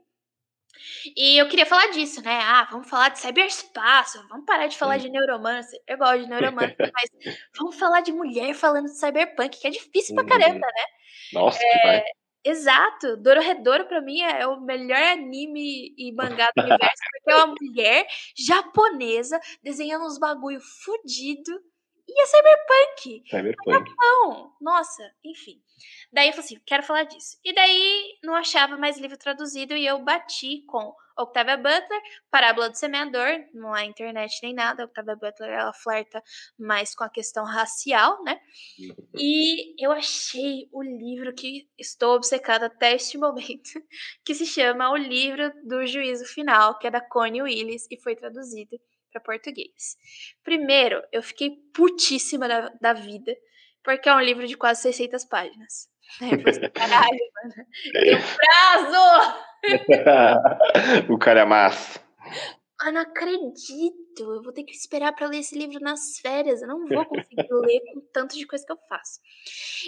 [1.15, 2.39] E eu queria falar disso, né?
[2.43, 5.79] Ah, vamos falar de cyberespaço, vamos parar de falar de neuromancer.
[5.87, 7.09] Eu gosto de neuromancer, mas
[7.57, 10.29] vamos falar de mulher falando de cyberpunk, que é difícil pra Uhum.
[10.29, 10.67] caramba,
[11.33, 12.03] Nossa, que vai.
[12.43, 17.55] Exato, Dororedoro pra mim é o melhor anime e mangá do universo, porque é uma
[17.61, 21.51] mulher japonesa desenhando uns bagulho fudido
[22.13, 23.29] e é cyberpunk.
[23.29, 23.91] Cyberpunk.
[23.97, 25.61] Não, nossa, enfim.
[26.11, 27.37] Daí eu falei assim, quero falar disso.
[27.43, 32.77] E daí não achava mais livro traduzido e eu bati com Octavia Butler, Parábola do
[32.77, 36.21] Semeador, não é internet nem nada, Octavia Butler ela flerta
[36.57, 38.39] mais com a questão racial, né?
[39.17, 43.71] E eu achei o livro que estou obcecada até este momento,
[44.25, 48.15] que se chama O Livro do Juízo Final, que é da Connie Willis e foi
[48.15, 48.79] traduzido
[49.11, 49.97] para português.
[50.43, 53.35] Primeiro, eu fiquei putíssima da, da vida,
[53.83, 55.89] porque é um livro de quase 600 páginas.
[56.21, 57.53] É, caralho, mano.
[57.93, 59.43] Tem prazo!
[61.13, 62.01] o cara é massa.
[62.83, 64.19] Eu não acredito.
[64.19, 66.61] Eu vou ter que esperar para ler esse livro nas férias.
[66.61, 69.19] Eu não vou conseguir ler com tanto de coisa que eu faço.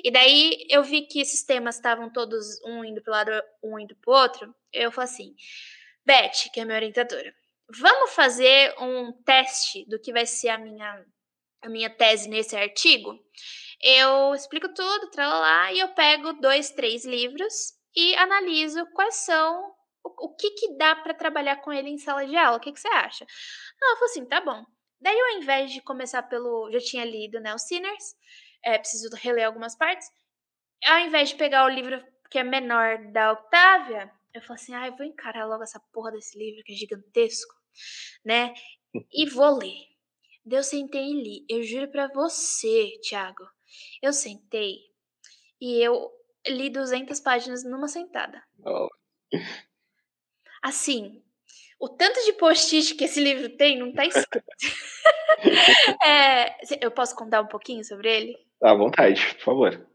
[0.03, 3.31] E daí eu vi que esses temas estavam todos um indo pro lado,
[3.63, 4.53] um indo pro outro.
[4.71, 5.35] Eu falei assim:
[6.05, 7.33] Beth, que é minha orientadora,
[7.79, 11.05] vamos fazer um teste do que vai ser a minha,
[11.61, 13.17] a minha tese nesse artigo?
[13.81, 20.27] Eu explico tudo, lá e eu pego dois, três livros e analiso quais são o,
[20.27, 22.57] o que que dá para trabalhar com ele em sala de aula.
[22.57, 23.25] O que, que você acha?
[23.81, 24.63] Não, eu falei assim, tá bom.
[25.01, 26.71] Daí, ao invés de começar pelo.
[26.71, 27.53] Já tinha lido, né?
[27.53, 28.15] O Sinners,
[28.63, 30.07] é, preciso reler algumas partes.
[30.85, 34.87] Ao invés de pegar o livro que é menor da Octávia, eu falei assim, ah,
[34.87, 37.53] eu vou encarar logo essa porra desse livro que é gigantesco,
[38.23, 38.53] né?
[39.11, 39.93] E vou ler.
[40.49, 41.45] Eu sentei e li.
[41.49, 43.43] Eu juro para você, Thiago,
[44.01, 44.79] eu sentei
[45.61, 46.11] e eu
[46.47, 48.43] li 200 páginas numa sentada.
[48.65, 48.89] Oh.
[50.61, 51.23] Assim,
[51.79, 54.45] o tanto de post-it que esse livro tem não tá escrito.
[56.05, 58.37] é, eu posso contar um pouquinho sobre ele?
[58.61, 59.87] À vontade, por favor.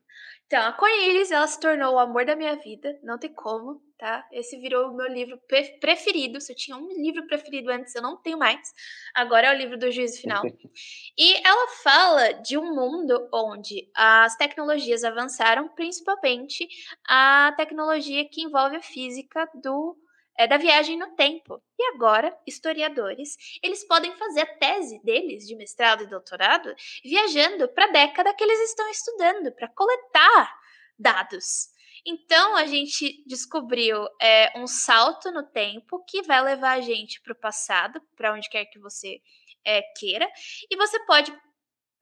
[0.47, 4.27] Então, a Cornelius, ela se tornou o amor da minha vida, não tem como, tá?
[4.31, 5.39] Esse virou o meu livro
[5.81, 6.41] preferido.
[6.41, 8.73] Se eu tinha um livro preferido antes, eu não tenho mais.
[9.15, 10.43] Agora é o livro do juízo final.
[11.19, 16.69] e ela fala de um mundo onde as tecnologias avançaram, principalmente
[17.07, 19.97] a tecnologia que envolve a física do
[20.39, 21.61] é, da viagem no tempo.
[21.77, 26.73] E agora, historiadores, eles podem fazer a tese deles de mestrado e doutorado
[27.05, 30.55] viajando para a década que eles estão estudando, para coletar
[30.97, 31.77] dados.
[32.05, 37.33] Então a gente descobriu é, um salto no tempo que vai levar a gente para
[37.33, 39.21] o passado, para onde quer que você
[39.65, 40.29] é, queira,
[40.71, 41.33] e você pode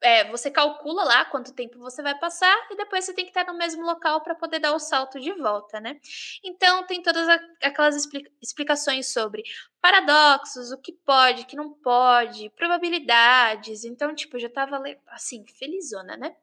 [0.01, 3.51] é, você calcula lá quanto tempo você vai passar e depois você tem que estar
[3.51, 5.99] no mesmo local para poder dar o salto de volta, né?
[6.45, 7.27] Então tem todas
[7.63, 7.97] aquelas
[8.41, 9.43] explicações sobre
[9.81, 13.85] paradoxos, o que pode, o que não pode, probabilidades.
[13.85, 16.37] Então, tipo, eu já tava assim, felizona, né?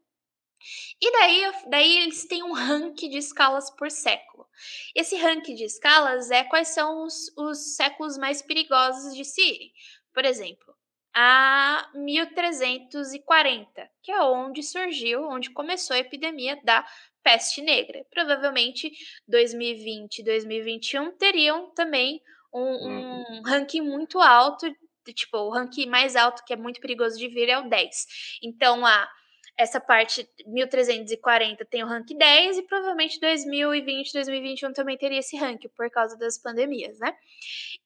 [1.01, 4.47] E daí, daí eles têm um ranking de escalas por século.
[4.95, 9.73] Esse ranking de escalas é quais são os, os séculos mais perigosos de Siri.
[10.13, 10.73] Por exemplo,
[11.13, 16.85] a 1340, que é onde surgiu, onde começou a epidemia da
[17.23, 18.05] peste negra.
[18.09, 18.91] Provavelmente
[19.27, 22.21] 2020 e 2021 teriam também
[22.53, 23.41] um, um uhum.
[23.45, 24.67] ranking muito alto,
[25.13, 28.05] tipo, o ranking mais alto que é muito perigoso de vir é o 10.
[28.43, 29.09] Então, a
[29.57, 35.67] essa parte 1340 tem o rank 10 e provavelmente 2020, 2021 também teria esse rank
[35.75, 37.15] por causa das pandemias, né?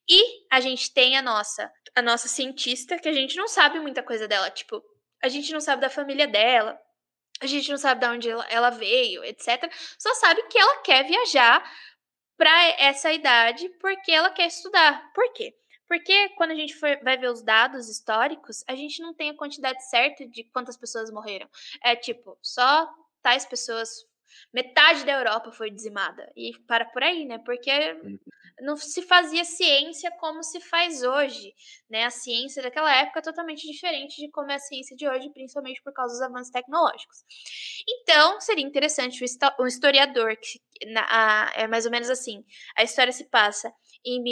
[0.09, 4.01] E a gente tem a nossa, a nossa cientista, que a gente não sabe muita
[4.01, 4.81] coisa dela, tipo,
[5.21, 6.79] a gente não sabe da família dela,
[7.41, 9.71] a gente não sabe de onde ela veio, etc.
[9.97, 11.63] Só sabe que ela quer viajar
[12.37, 15.11] para essa idade porque ela quer estudar.
[15.13, 15.53] Por quê?
[15.87, 19.37] Porque quando a gente for, vai ver os dados históricos, a gente não tem a
[19.37, 21.49] quantidade certa de quantas pessoas morreram.
[21.83, 22.89] É tipo, só
[23.21, 23.89] tais pessoas.
[24.53, 26.29] Metade da Europa foi dizimada.
[26.35, 27.37] E para por aí, né?
[27.39, 27.71] Porque
[28.03, 28.19] uhum.
[28.59, 31.53] não se fazia ciência como se faz hoje.
[31.89, 32.03] Né?
[32.03, 35.81] A ciência daquela época é totalmente diferente de como é a ciência de hoje, principalmente
[35.81, 37.23] por causa dos avanços tecnológicos.
[37.87, 39.23] Então, seria interessante
[39.59, 40.59] um historiador que
[40.91, 42.43] na, a, é mais ou menos assim:
[42.75, 43.73] a história se passa
[44.07, 44.23] em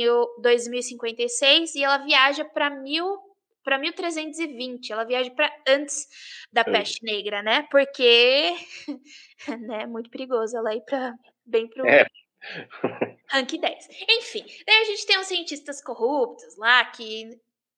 [0.42, 3.20] 2056 e ela viaja para mil
[3.64, 6.08] para 1320, ela viaja para antes
[6.54, 7.68] da peste negra, né?
[7.72, 8.54] Porque
[9.68, 12.06] né, é muito perigoso ela ir para bem pro é.
[13.32, 13.88] rank 10.
[14.20, 17.28] Enfim, daí a gente tem uns cientistas corruptos lá que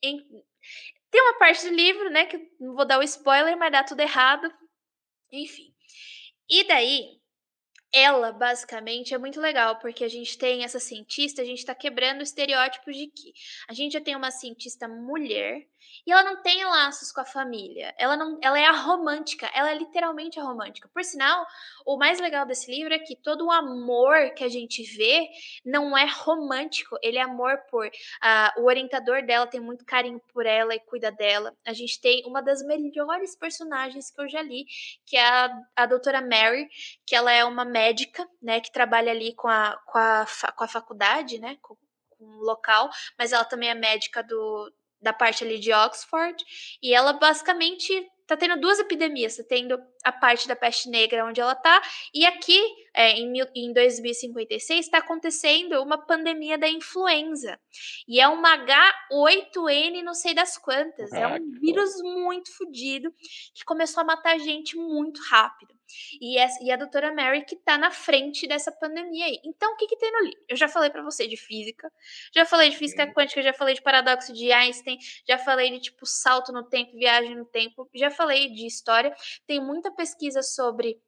[0.03, 0.19] em,
[1.09, 4.01] tem uma parte do livro, né, que não vou dar o spoiler, mas dá tudo
[4.01, 4.53] errado.
[5.31, 5.73] Enfim.
[6.49, 7.16] E daí
[7.93, 12.21] ela, basicamente, é muito legal, porque a gente tem essa cientista, a gente está quebrando
[12.21, 13.33] estereótipos de que
[13.67, 15.67] a gente já tem uma cientista mulher
[16.05, 17.93] e ela não tem laços com a família.
[17.97, 20.89] Ela não, ela é a romântica, ela é literalmente a romântica.
[20.93, 21.45] Por sinal,
[21.85, 25.27] o mais legal desse livro é que todo o amor que a gente vê
[25.65, 30.45] não é romântico, ele é amor por uh, o orientador dela tem muito carinho por
[30.45, 31.55] ela e cuida dela.
[31.65, 34.65] A gente tem uma das melhores personagens que eu já li,
[35.05, 36.67] que é a, a doutora Mary,
[37.05, 40.67] que ela é uma médica, né, que trabalha ali com a, com a, com a
[40.67, 41.75] faculdade, né, com,
[42.17, 46.35] com o local, mas ela também é médica do, da parte ali de Oxford,
[46.81, 47.91] e ela basicamente
[48.25, 51.81] tá tendo duas epidemias, tá tendo a parte da peste negra onde ela tá,
[52.13, 52.59] e aqui,
[52.93, 57.59] é, em, em 2056, está acontecendo uma pandemia da influenza.
[58.07, 61.11] E é uma H8N não sei das quantas.
[61.11, 63.13] é um vírus muito fodido
[63.53, 65.77] que começou a matar gente muito rápido.
[66.19, 69.39] E, essa, e a doutora Mary que tá na frente dessa pandemia aí.
[69.45, 70.39] Então, o que, que tem no livro?
[70.49, 71.91] Eu já falei para você de física,
[72.33, 76.05] já falei de física quântica, já falei de paradoxo de Einstein, já falei de tipo
[76.05, 79.15] salto no tempo, viagem no tempo, já falei de história.
[79.45, 81.01] Tem muita pesquisa sobre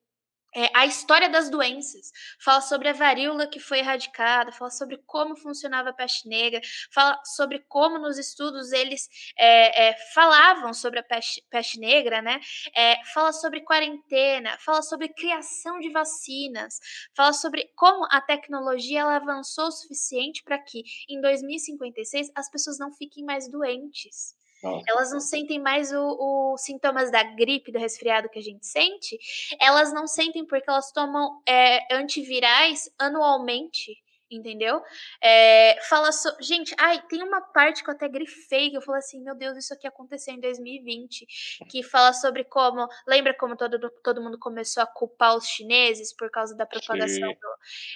[0.56, 5.36] é, a história das doenças, fala sobre a varíola que foi erradicada, fala sobre como
[5.36, 6.60] funcionava a peste negra,
[6.92, 12.40] fala sobre como nos estudos eles é, é, falavam sobre a peste, peste negra, né?
[12.76, 16.80] É, fala sobre quarentena, fala sobre criação de vacinas,
[17.16, 22.80] fala sobre como a tecnologia ela avançou o suficiente para que em 2056 as pessoas
[22.80, 24.39] não fiquem mais doentes.
[24.88, 29.18] Elas não sentem mais os sintomas da gripe, do resfriado que a gente sente.
[29.60, 33.96] Elas não sentem porque elas tomam é, antivirais anualmente
[34.30, 34.82] entendeu?
[35.22, 36.30] É, fala so...
[36.40, 39.58] Gente, ai, tem uma parte que eu até grifei, que eu falei assim, meu Deus,
[39.58, 41.26] isso aqui aconteceu em 2020,
[41.70, 46.30] que fala sobre como, lembra como todo, todo mundo começou a culpar os chineses por
[46.30, 47.50] causa da propagação, do,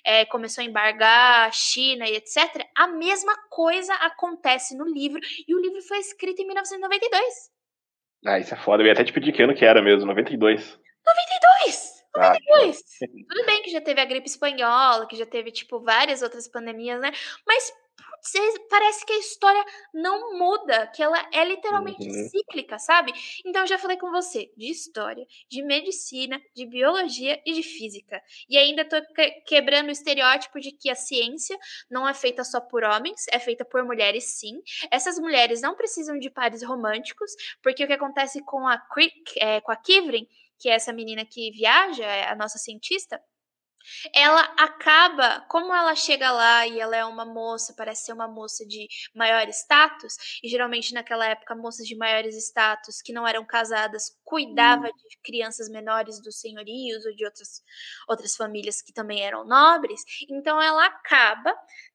[0.05, 2.65] é, começou a embargar a China e etc.
[2.75, 7.53] A mesma coisa acontece no livro, e o livro foi escrito em 1992.
[8.25, 10.79] Ah, isso é foda, eu ia até te pedir que ano que era mesmo, 92.
[11.05, 11.92] 92!
[12.15, 12.37] Ah,
[13.27, 17.01] Tudo bem que já teve a gripe espanhola, que já teve, tipo, várias outras pandemias,
[17.01, 17.11] né?
[17.45, 17.73] Mas
[18.23, 22.29] putz, parece que a história não muda, que ela é literalmente uhum.
[22.29, 23.13] cíclica, sabe?
[23.45, 28.21] Então eu já falei com você de história, de medicina, de biologia e de física.
[28.49, 31.57] E ainda tô que quebrando o estereótipo de que a ciência
[31.89, 34.61] não é feita só por homens, é feita por mulheres sim.
[34.89, 39.59] Essas mulheres não precisam de pares românticos, porque o que acontece com a, Crick, é,
[39.61, 40.27] com a Kivrin
[40.63, 43.21] que é essa menina que viaja, é a nossa cientista,
[44.15, 48.65] ela acaba, como ela chega lá e ela é uma moça, parece ser uma moça
[48.65, 54.17] de maior status, e geralmente naquela época moças de maiores status que não eram casadas
[54.23, 54.91] cuidava hum.
[55.09, 57.61] de crianças menores dos senhorios ou de outras,
[58.07, 61.53] outras famílias que também eram nobres, então ela acaba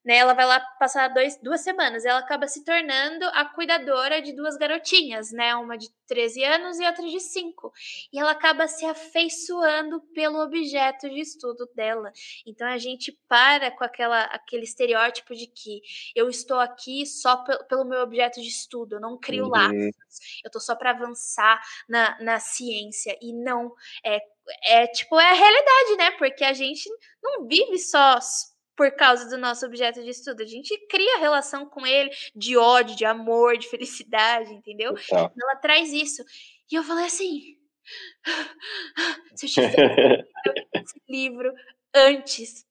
[0.08, 0.16] né?
[0.16, 2.02] Ela vai lá passar dois, duas semanas.
[2.02, 5.54] Ela acaba se tornando a cuidadora de duas garotinhas, né?
[5.54, 7.70] Uma de 13 anos e outra de 5.
[8.10, 12.10] E ela acaba se afeiçoando pelo objeto de estudo dela.
[12.46, 15.82] Então a gente para com aquela, aquele estereótipo de que
[16.16, 19.50] eu estou aqui só pelo meu objeto de estudo, eu não crio uhum.
[19.50, 23.14] laços, eu tô só para avançar na, na ciência.
[23.20, 24.20] E não, é,
[24.64, 26.10] é tipo, é a realidade, né?
[26.12, 26.88] Porque a gente
[27.22, 28.18] não vive só
[28.78, 30.40] por causa do nosso objeto de estudo.
[30.40, 34.94] A gente cria relação com ele de ódio, de amor, de felicidade, entendeu?
[34.96, 35.32] Então.
[35.42, 36.22] Ela traz isso.
[36.70, 37.56] E eu falei assim:
[39.34, 39.76] se eu tivesse
[40.74, 41.52] esse livro
[41.92, 42.64] antes,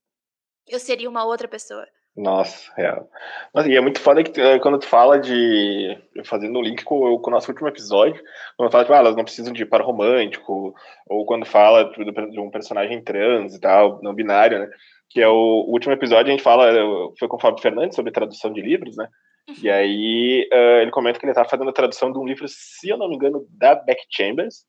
[0.65, 1.85] eu seria uma outra pessoa.
[2.15, 3.07] Nossa, real.
[3.53, 5.95] Mas, e é muito foda que eh, quando tu fala de.
[6.25, 8.23] Fazendo um link com, com o nosso último episódio,
[8.55, 10.73] quando fala tipo, ah, elas não precisam de par romântico,
[11.07, 14.69] ou quando fala de um personagem trans e tal, não binário, né?
[15.09, 16.71] Que é o, último episódio, a gente fala,
[17.17, 19.07] foi com o Fábio Fernandes sobre tradução de livros, né?
[19.49, 19.55] Uhum.
[19.63, 22.89] E aí uh, ele comenta que ele estava fazendo a tradução de um livro, se
[22.89, 24.65] eu não me engano, da Beck Chambers,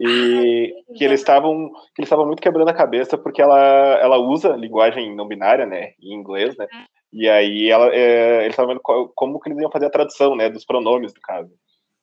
[0.00, 4.18] e ah, que eles estavam que eles estavam muito quebrando a cabeça porque ela ela
[4.18, 6.66] usa linguagem não binária, né, em inglês, né?
[6.72, 6.84] Uhum.
[7.12, 8.82] E aí ela é, eles estavam vendo
[9.14, 11.52] como que eles iam fazer a tradução, né, dos pronomes do caso.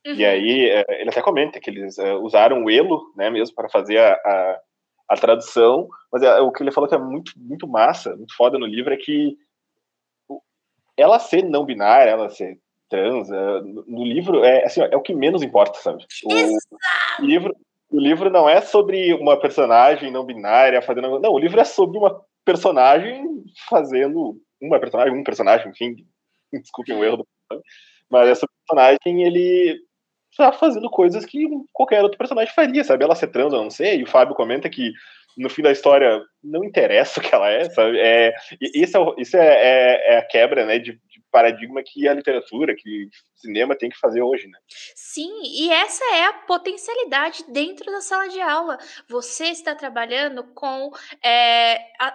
[0.08, 0.14] Uhum.
[0.14, 3.70] E aí é, ele até comenta que eles uh, usaram o elo, né, mesmo para
[3.70, 4.60] fazer a, a
[5.12, 8.58] a tradução, mas é, o que ele falou que é muito, muito massa, muito foda
[8.58, 9.38] no livro é que
[10.96, 12.58] ela ser não binária, ela ser
[12.90, 16.06] trans, é, no livro é assim, é o que menos importa, sabe?
[17.20, 17.54] O, livro,
[17.92, 21.98] o livro não é sobre uma personagem não binária fazendo, não, o livro é sobre
[21.98, 25.96] uma personagem fazendo uma personagem, um personagem, enfim,
[26.54, 27.28] desculpem o erro do
[28.10, 29.78] mas essa personagem ele
[30.38, 33.04] tá fazendo coisas que qualquer outro personagem faria, sabe?
[33.04, 34.00] Ela ser trans, eu não sei.
[34.00, 34.92] E o Fábio comenta que
[35.38, 37.98] no fim da história não interessa o que ela é, sabe?
[38.00, 38.34] É,
[38.74, 42.76] isso é, isso é, é, é a quebra, né, de, de, paradigma que a literatura,
[42.76, 44.60] que o cinema tem que fazer hoje, né?
[44.94, 48.78] Sim, e essa é a potencialidade dentro da sala de aula.
[49.10, 50.92] Você está trabalhando com
[51.24, 52.14] é, a,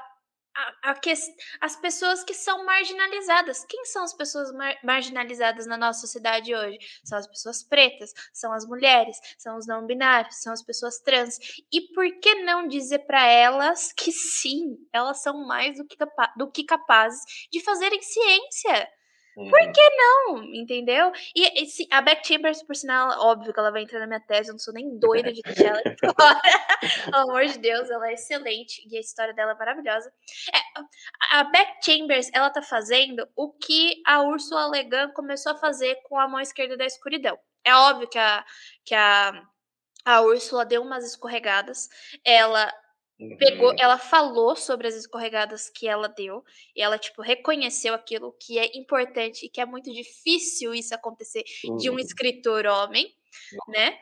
[0.57, 1.12] a, a que,
[1.61, 3.64] as pessoas que são marginalizadas.
[3.64, 6.79] Quem são as pessoas mar, marginalizadas na nossa sociedade hoje?
[7.05, 11.38] São as pessoas pretas, são as mulheres, são os não binários, são as pessoas trans.
[11.73, 15.96] E por que não dizer para elas que sim, elas são mais do que,
[16.37, 18.88] do que capazes de fazerem ciência?
[19.37, 19.72] Por uhum.
[19.72, 20.44] que não?
[20.54, 21.12] Entendeu?
[21.34, 24.48] E esse, a Beck Chambers, por sinal, óbvio que ela vai entrar na minha tese,
[24.48, 25.82] eu não sou nem doida de deixar ela
[26.18, 26.40] fora.
[27.04, 30.10] Pelo amor de Deus, ela é excelente e a história dela é maravilhosa.
[30.54, 35.58] É, a Beck Chambers, ela tá fazendo o que a Ursula Le Guin começou a
[35.58, 37.38] fazer com a mão esquerda da escuridão.
[37.62, 38.42] É óbvio que a,
[38.87, 39.42] que a,
[40.02, 41.88] a Ursula deu umas escorregadas,
[42.24, 42.72] ela
[43.38, 43.77] Pegou, uhum.
[43.79, 46.44] ela falou sobre as escorregadas que ela deu
[46.75, 51.42] e ela tipo reconheceu aquilo que é importante e que é muito difícil isso acontecer
[51.64, 51.77] uhum.
[51.79, 51.98] de um uhum.
[51.98, 53.73] escritor homem, uhum.
[53.73, 53.98] né?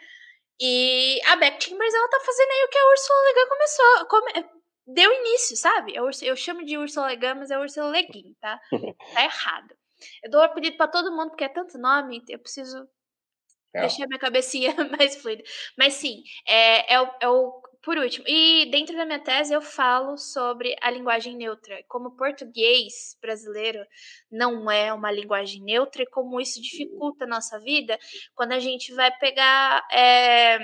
[0.60, 4.06] E a Beck Chambers ela tá fazendo aí o que a Ursula Le Guin começou,
[4.08, 4.48] come,
[4.86, 5.94] deu início, sabe?
[5.94, 8.60] Eu, eu chamo de Ursula Le Guin, mas é Ursula Le Guin, tá?
[9.14, 9.76] tá errado.
[10.24, 12.88] Eu dou apelido para todo mundo porque é tanto nome, eu preciso
[13.74, 13.80] é.
[13.80, 15.42] deixar minha cabecinha mais fluida.
[15.78, 19.60] Mas sim, é, é, o, é o por último, e dentro da minha tese eu
[19.60, 23.84] falo sobre a linguagem neutra, como o português brasileiro
[24.30, 27.98] não é uma linguagem neutra e como isso dificulta a nossa vida
[28.34, 30.58] quando a gente vai pegar é,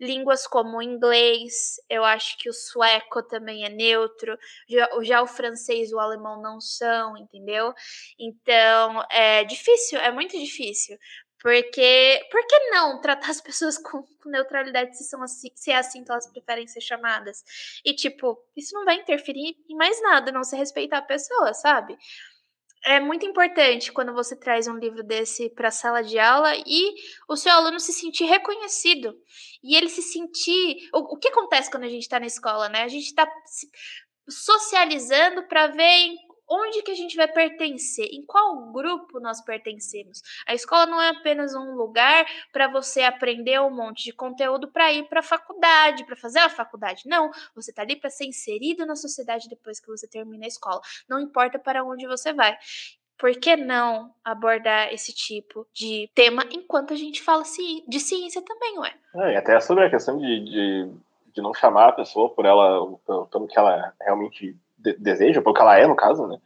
[0.00, 4.36] línguas como o inglês, eu acho que o sueco também é neutro,
[4.68, 7.72] já, já o francês e o alemão não são, entendeu?
[8.18, 10.98] Então é difícil, é muito difícil,
[11.40, 15.76] porque, por que não tratar as pessoas com, com, neutralidade se são assim, se é
[15.76, 17.44] assim que elas preferem ser chamadas?
[17.84, 21.96] E tipo, isso não vai interferir em mais nada, não se respeitar a pessoa, sabe?
[22.84, 26.94] É muito importante quando você traz um livro desse para a sala de aula e
[27.28, 29.12] o seu aluno se sentir reconhecido.
[29.62, 30.88] E ele se sentir.
[30.94, 32.84] O, o que acontece quando a gente está na escola, né?
[32.84, 33.28] A gente está
[34.28, 40.22] socializando para ver em onde que a gente vai pertencer, em qual grupo nós pertencemos.
[40.46, 44.92] A escola não é apenas um lugar para você aprender um monte de conteúdo para
[44.92, 47.02] ir para a faculdade, para fazer a faculdade.
[47.06, 50.80] Não, você está ali para ser inserido na sociedade depois que você termina a escola.
[51.08, 52.56] Não importa para onde você vai.
[53.18, 57.42] Por que não abordar esse tipo de tema enquanto a gente fala
[57.88, 58.94] de ciência também, ué?
[59.14, 60.90] É, e até sobre a questão de, de,
[61.32, 62.98] de não chamar a pessoa por ela,
[63.30, 64.54] pelo que ela realmente
[64.92, 66.38] de, deseja, porque ela é, no caso, né?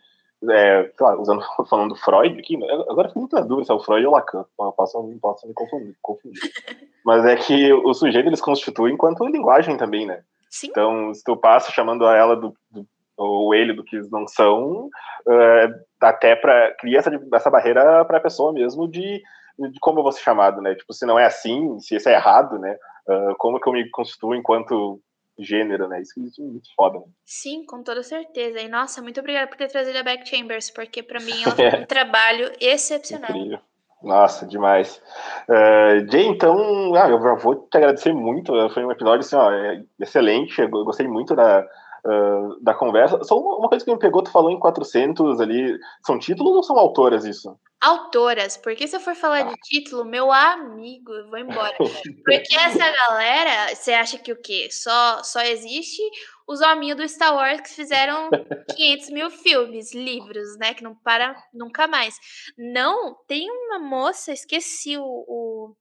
[0.51, 3.81] É, lá, usando, falando do Freud aqui, agora fico muito na dúvida se é o
[3.81, 6.41] Freud ou o Lacan, posso, posso me confundir, confundir.
[7.05, 10.23] Mas é que o sujeito eles constituem enquanto linguagem também, né?
[10.49, 10.69] Sim.
[10.69, 12.87] Então, se tu passa chamando a ela do, do
[13.17, 14.89] ou ele do que eles não são,
[15.29, 15.69] é,
[16.01, 19.23] até para cria essa, essa barreira para a pessoa mesmo de,
[19.59, 20.75] de como eu vou ser chamado, né?
[20.75, 22.79] Tipo, se não é assim, se isso é errado, né?
[23.07, 25.01] Uh, como que eu me constituo enquanto
[25.43, 26.01] gênero, né?
[26.01, 27.07] Isso, isso é muito foda, né?
[27.25, 28.61] Sim, com toda certeza.
[28.61, 31.87] E nossa, muito obrigada por ter trazido a Back Chambers, porque para mim é um
[31.87, 33.31] trabalho excepcional.
[33.31, 33.59] Incrível.
[34.03, 35.01] Nossa, demais.
[35.49, 38.53] Uh, Jay, então, ah, eu vou te agradecer muito.
[38.71, 40.61] Foi um episódio assim, ó, é excelente.
[40.61, 41.67] Eu gostei muito da,
[42.07, 43.23] uh, da conversa.
[43.25, 45.79] Só uma, uma, coisa que me pegou, tu falou em 400 ali.
[46.05, 47.55] São títulos ou são autoras isso?
[47.81, 51.75] Autoras, porque se eu for falar de título, meu amigo, eu vou embora.
[52.25, 54.69] Porque essa galera, você acha que o quê?
[54.71, 56.03] Só, só existe
[56.47, 58.29] os hominhos do Star Wars que fizeram
[58.77, 60.75] 500 mil filmes, livros, né?
[60.75, 62.17] Que não para nunca mais.
[62.59, 65.75] Não, tem uma moça, esqueci o, o,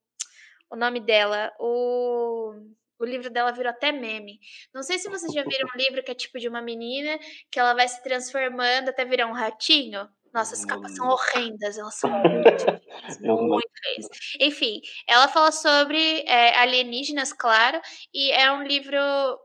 [0.72, 2.54] o nome dela, o
[3.00, 4.40] o livro dela virou até meme.
[4.74, 7.18] Não sei se vocês já viram um livro que é tipo de uma menina
[7.50, 10.08] que ela vai se transformando até virar um ratinho.
[10.34, 14.08] Nossa, as capas são horrendas, elas são muito feias, muito feias.
[14.40, 17.82] Enfim, ela fala sobre é, alienígenas, claro,
[18.14, 19.00] e é um livro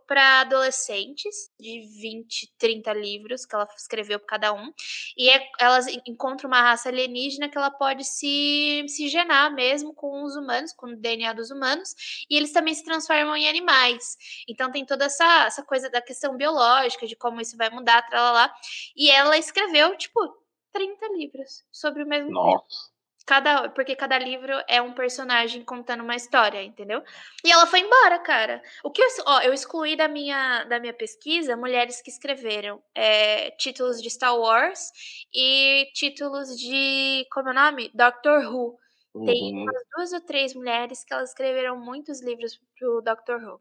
[0.07, 4.73] para adolescentes, de 20, 30 livros que ela escreveu por cada um.
[5.17, 10.23] E é, elas encontram uma raça alienígena que ela pode se, se genar mesmo com
[10.23, 11.95] os humanos, com o DNA dos humanos,
[12.29, 14.17] e eles também se transformam em animais.
[14.47, 18.53] Então tem toda essa, essa coisa da questão biológica, de como isso vai mudar, tralalá.
[18.95, 20.44] E ela escreveu, tipo,
[20.75, 22.59] 30 livros sobre o mesmo Nossa.
[22.59, 22.95] tema.
[23.27, 27.03] Cada, porque cada livro é um personagem contando uma história, entendeu?
[27.43, 28.63] E ela foi embora, cara.
[28.83, 33.51] O que eu, ó, eu excluí da minha, da minha pesquisa mulheres que escreveram é,
[33.53, 34.91] títulos de Star Wars
[35.35, 37.27] e títulos de.
[37.33, 37.91] Como é o nome?
[37.95, 38.79] Doctor Who.
[39.25, 39.63] Tem uhum.
[39.63, 43.61] umas duas ou três mulheres que elas escreveram muitos livros pro Doctor Who.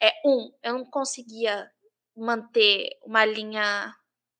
[0.00, 1.68] É, um, eu não conseguia
[2.16, 3.94] manter uma linha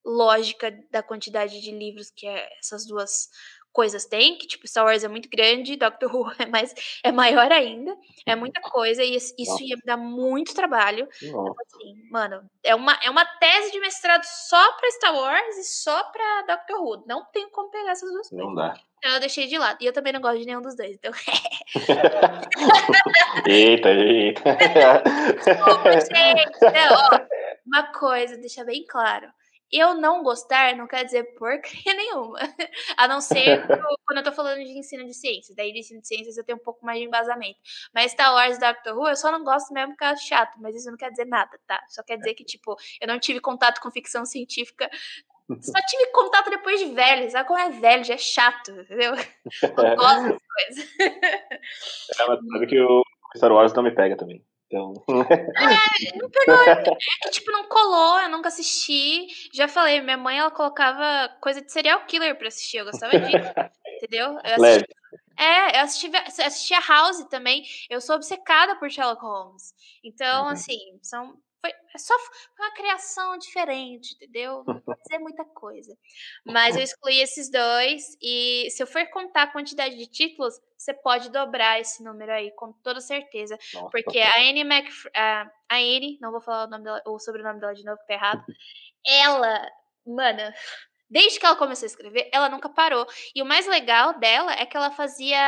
[0.05, 2.27] lógica da quantidade de livros que
[2.59, 3.31] essas duas
[3.73, 7.51] coisas têm, que tipo, Star Wars é muito grande, Doctor Who é, mais, é maior
[7.51, 7.97] ainda,
[8.27, 11.09] é muita coisa, e isso ia me dar muito trabalho.
[11.23, 15.65] Então, assim, mano, é uma, é uma tese de mestrado só pra Star Wars e
[15.65, 17.05] só pra Doctor Who.
[17.07, 18.47] Não tem como pegar essas duas coisas.
[18.47, 18.75] Não dá.
[18.99, 19.79] Então eu deixei de lado.
[19.81, 21.11] E eu também não gosto de nenhum dos dois, então.
[23.47, 24.43] eita, eita.
[25.45, 26.61] Desculpa, gente.
[26.61, 27.19] Não, ó,
[27.67, 29.33] uma coisa, deixa bem claro
[29.73, 32.39] eu não gostar não quer dizer porcaria nenhuma.
[32.97, 33.67] A não ser
[34.07, 35.57] quando eu tô falando de ensino de ciências.
[35.57, 37.59] Daí, de ensino de ciências, eu tenho um pouco mais de embasamento.
[37.95, 40.59] Mas Star Wars e Doctor Who, eu só não gosto mesmo porque é chato.
[40.61, 41.83] Mas isso não quer dizer nada, tá?
[41.89, 44.91] Só quer dizer que, tipo, eu não tive contato com ficção científica.
[45.61, 47.31] Só tive contato depois de velho.
[47.31, 48.05] Sabe como é velho?
[48.05, 49.13] Já é chato, entendeu?
[49.15, 51.01] Não gosto das coisas.
[51.01, 53.03] É, mas sabe que o
[53.37, 54.45] Star Wars não me pega também.
[54.73, 54.95] Então...
[55.13, 56.65] É, não pegou.
[56.65, 56.85] É
[57.23, 59.27] que, tipo, não colou, eu nunca assisti.
[59.53, 63.37] Já falei, minha mãe, ela colocava coisa de serial killer pra assistir, eu gostava disso.
[63.97, 64.39] entendeu?
[64.43, 64.87] Eu assisti,
[65.39, 67.63] é, eu assisti, assistia House também.
[67.91, 69.75] Eu sou obcecada por Sherlock Holmes.
[70.03, 70.51] Então, uhum.
[70.51, 72.15] assim, são foi é só
[72.59, 74.65] uma criação diferente, entendeu?
[74.67, 75.97] Não pode dizer muita coisa.
[76.45, 78.17] Mas eu excluí esses dois.
[78.21, 82.51] E se eu for contar a quantidade de títulos, você pode dobrar esse número aí,
[82.57, 83.57] com toda certeza.
[83.75, 87.19] Nossa, porque a Anne Mac, a, a Anne, não vou falar o, nome dela, o
[87.21, 88.45] sobrenome dela de novo, que tá errado.
[89.07, 89.69] Ela,
[90.07, 90.41] mano,
[91.11, 93.07] desde que ela começou a escrever, ela nunca parou.
[93.35, 95.39] E o mais legal dela é que ela fazia.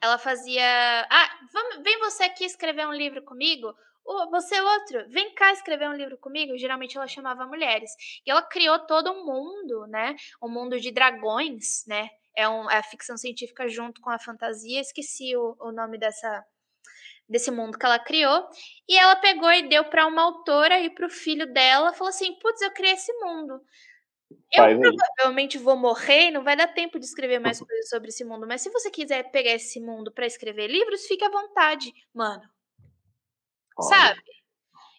[0.00, 1.06] Ela fazia.
[1.08, 3.72] Ah, vamos, vem você aqui escrever um livro comigo?
[4.06, 6.56] Oh, você é outro, vem cá escrever um livro comigo.
[6.56, 7.90] Geralmente ela chamava mulheres.
[8.24, 10.16] E ela criou todo um mundo, né?
[10.42, 12.08] Um mundo de dragões, né?
[12.36, 14.80] É, um, é a ficção científica junto com a fantasia.
[14.80, 16.44] Esqueci o, o nome dessa
[17.28, 18.48] desse mundo que ela criou.
[18.88, 22.34] E ela pegou e deu para uma autora e para o filho dela, falou assim:
[22.38, 23.60] "Putz, eu criei esse mundo.
[24.52, 25.62] Eu Faz provavelmente aí.
[25.62, 28.70] vou morrer, não vai dar tempo de escrever mais coisas sobre esse mundo, mas se
[28.70, 32.42] você quiser pegar esse mundo para escrever livros, fique à vontade, mano.
[33.82, 34.20] Sabe?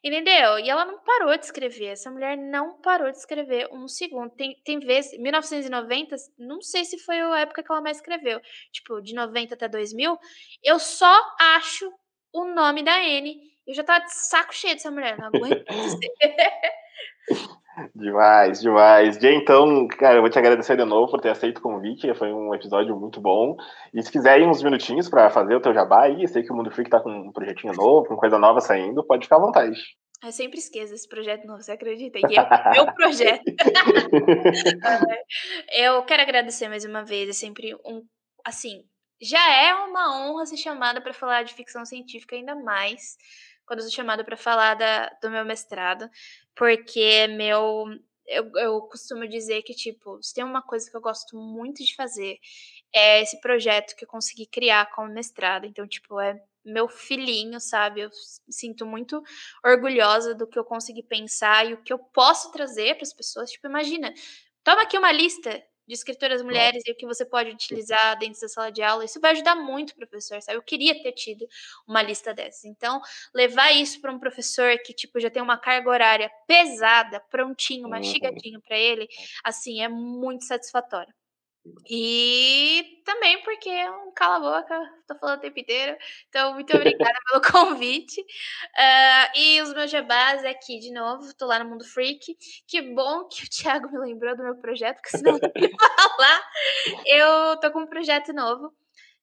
[0.03, 0.59] Entendeu?
[0.59, 1.87] E ela não parou de escrever.
[1.87, 4.29] Essa mulher não parou de escrever um segundo.
[4.31, 8.39] Tem, tem vezes, 1990, não sei se foi a época que ela mais escreveu.
[8.71, 10.17] Tipo, de 90 até 2000.
[10.63, 11.91] Eu só acho
[12.31, 13.37] o nome da Anne.
[13.65, 15.17] Eu já tava de saco cheio dessa mulher.
[15.17, 15.65] Não aguento
[17.93, 19.17] Demais, demais.
[19.19, 22.11] Jay, então, cara, eu vou te agradecer de novo por ter aceito o convite.
[22.15, 23.55] Foi um episódio muito bom.
[23.93, 26.51] E se quiser ir uns minutinhos para fazer o teu jabá aí, eu sei que
[26.51, 29.41] o Mundo Freak tá com um projetinho novo, com coisa nova saindo, pode ficar à
[29.41, 29.77] vontade.
[30.23, 32.17] Eu sempre esqueço esse projeto novo, você acredita?
[32.17, 33.43] E é meu projeto.
[35.71, 37.29] eu quero agradecer mais uma vez.
[37.29, 38.01] É sempre um.
[38.43, 38.81] Assim,
[39.21, 43.17] já é uma honra ser chamada para falar de ficção científica, ainda mais
[43.67, 46.09] quando eu sou chamada para falar da, do meu mestrado,
[46.55, 47.85] porque meu.
[48.29, 51.95] Eu, eu costumo dizer que, tipo, se tem uma coisa que eu gosto muito de
[51.95, 52.37] fazer,
[52.93, 55.65] é esse projeto que eu consegui criar como mestrado.
[55.65, 58.01] Então, tipo, é meu filhinho, sabe?
[58.01, 58.09] Eu
[58.49, 59.23] sinto muito
[59.63, 63.49] orgulhosa do que eu consegui pensar e o que eu posso trazer para as pessoas.
[63.49, 64.13] Tipo, imagina,
[64.61, 68.47] toma aqui uma lista de escritoras mulheres e o que você pode utilizar dentro da
[68.49, 69.05] sala de aula.
[69.05, 70.57] Isso vai ajudar muito o professor, sabe?
[70.57, 71.47] Eu queria ter tido
[71.87, 72.65] uma lista dessas.
[72.65, 73.01] Então,
[73.33, 78.61] levar isso para um professor que tipo já tem uma carga horária pesada, prontinho, mastigadinho
[78.61, 79.07] para ele,
[79.43, 81.13] assim, é muito satisfatório.
[81.89, 85.97] E também porque é um cala-boca, tô falando o tempo inteiro.
[86.29, 88.21] Então, muito obrigada pelo convite.
[88.21, 92.35] Uh, e os meus jabás aqui de novo, tô lá no Mundo Freak.
[92.67, 96.43] Que bom que o Thiago me lembrou do meu projeto, porque senão eu ia falar.
[97.05, 98.73] Eu tô com um projeto novo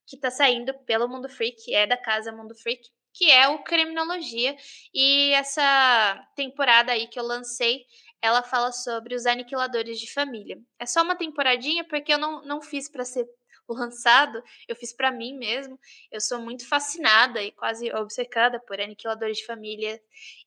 [0.07, 4.57] que tá saindo pelo Mundo Freak, é da casa Mundo Freak, que é o Criminologia.
[4.93, 7.85] E essa temporada aí que eu lancei
[8.25, 10.59] ela fala sobre os aniquiladores de família.
[10.79, 13.29] É só uma temporadinha porque eu não, não fiz para ser
[13.68, 15.79] lançado, eu fiz para mim mesmo.
[16.11, 20.01] Eu sou muito fascinada e quase obcecada por aniquiladores de família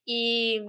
[0.07, 0.65] e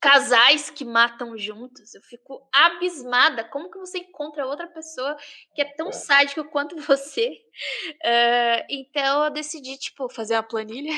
[0.00, 1.94] casais que matam juntos.
[1.94, 3.44] Eu fico abismada.
[3.44, 5.14] Como que você encontra outra pessoa
[5.54, 5.92] que é tão é.
[5.92, 7.28] sádica quanto você?
[7.28, 10.94] Uh, então eu decidi, tipo, fazer uma planilha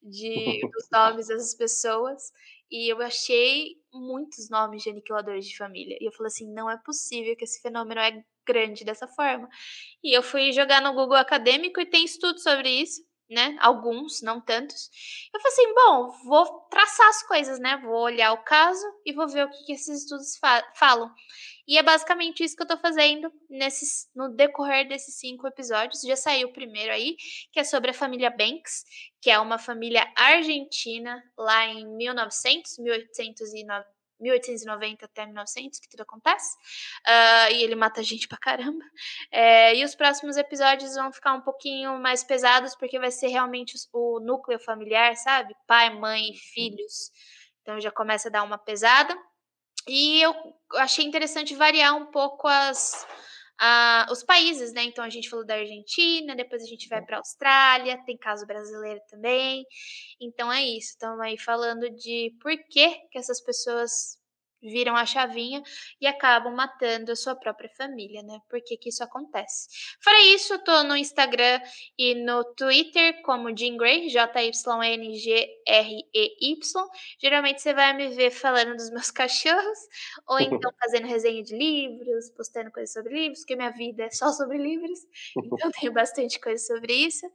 [0.00, 2.32] de, dos nomes dessas pessoas
[2.70, 5.96] e eu achei muitos nomes de aniquiladores de família.
[6.00, 9.48] E eu falei assim: não é possível que esse fenômeno é grande dessa forma.
[10.02, 13.56] E eu fui jogar no Google Acadêmico e tem estudos sobre isso, né?
[13.60, 14.90] Alguns, não tantos.
[15.34, 17.76] Eu falei assim: bom, vou traçar as coisas, né?
[17.78, 21.10] Vou olhar o caso e vou ver o que, que esses estudos fa falam.
[21.66, 26.02] E é basicamente isso que eu tô fazendo nesses, no decorrer desses cinco episódios.
[26.02, 27.16] Já saiu o primeiro aí,
[27.52, 28.84] que é sobre a família Banks,
[29.20, 36.56] que é uma família argentina lá em 1900, 1890 1890 até 1900, que tudo acontece.
[37.06, 38.84] Uh, e ele mata gente pra caramba.
[39.30, 43.74] É, e os próximos episódios vão ficar um pouquinho mais pesados, porque vai ser realmente
[43.92, 45.54] o, o núcleo familiar, sabe?
[45.66, 47.10] Pai, mãe, filhos.
[47.62, 49.16] Então já começa a dar uma pesada.
[49.88, 50.34] E eu
[50.74, 53.06] achei interessante variar um pouco as
[53.60, 54.84] uh, os países, né?
[54.84, 58.46] Então a gente falou da Argentina, depois a gente vai para a Austrália, tem caso
[58.46, 59.64] brasileiro também.
[60.20, 60.90] Então é isso.
[60.90, 64.18] Estamos aí falando de por que, que essas pessoas
[64.62, 65.62] viram a chavinha
[66.00, 68.38] e acabam matando a sua própria família, né?
[68.48, 69.68] Por que, que isso acontece?
[70.02, 71.60] Fora isso, eu tô no Instagram
[71.98, 74.56] e no Twitter como Jean Grey, J-Y-N-G-R-E-Y.
[77.20, 79.78] Geralmente você vai me ver falando dos meus cachorros,
[80.26, 84.32] ou então fazendo resenha de livros, postando coisas sobre livros, porque minha vida é só
[84.32, 84.98] sobre livros,
[85.36, 87.26] então tenho bastante coisa sobre isso.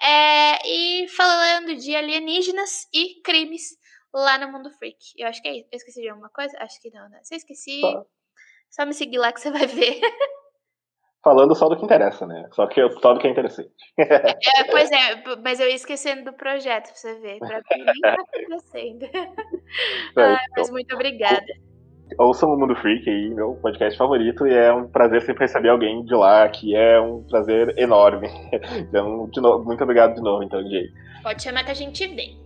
[0.00, 3.81] É, e falando de alienígenas e crimes
[4.14, 4.98] lá no Mundo Freak.
[5.16, 5.68] Eu acho que é isso.
[5.72, 6.56] Eu esqueci de alguma coisa?
[6.60, 7.20] Acho que não, né?
[7.22, 8.04] Se eu esqueci, só,
[8.70, 10.00] só me seguir lá que você vai ver.
[11.24, 12.48] Falando só do que interessa, né?
[12.52, 13.70] Só, que, só do que é interessante.
[13.96, 17.38] É, pois é, mas eu ia esquecendo do projeto, pra você ver.
[17.38, 19.06] Pra mim nem tá acontecendo.
[20.18, 21.46] É, Ai, mas muito obrigada.
[22.18, 26.04] Ouçam o Mundo Freak aí, meu podcast favorito, e é um prazer sempre receber alguém
[26.04, 28.28] de lá, que é um prazer enorme.
[28.76, 30.88] Então, de novo, muito obrigado de novo, então, Jay.
[31.22, 32.38] Pode chamar que a gente vem.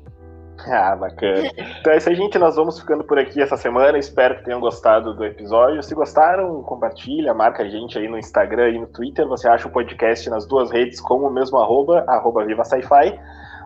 [0.68, 1.50] Ah, bacana.
[1.80, 2.38] Então é isso aí, gente.
[2.38, 3.98] Nós vamos ficando por aqui essa semana.
[3.98, 5.82] Espero que tenham gostado do episódio.
[5.82, 9.26] Se gostaram, compartilha, marca a gente aí no Instagram e no Twitter.
[9.28, 13.18] Você acha o podcast nas duas redes como o mesmo arroba, arroba Viva Sci-Fi.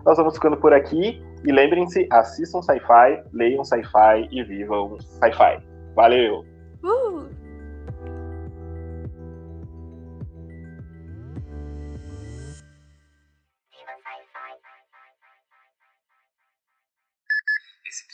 [0.05, 1.22] Nós vamos ficando por aqui.
[1.45, 5.62] E lembrem-se, assistam Sci-Fi, leiam Sci-Fi e vivam Sci-Fi.
[5.95, 6.45] Valeu!
[6.84, 7.30] Uh!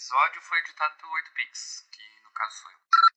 [0.07, 3.16] Episódio foi editado pelo 8pix, que no caso sou eu.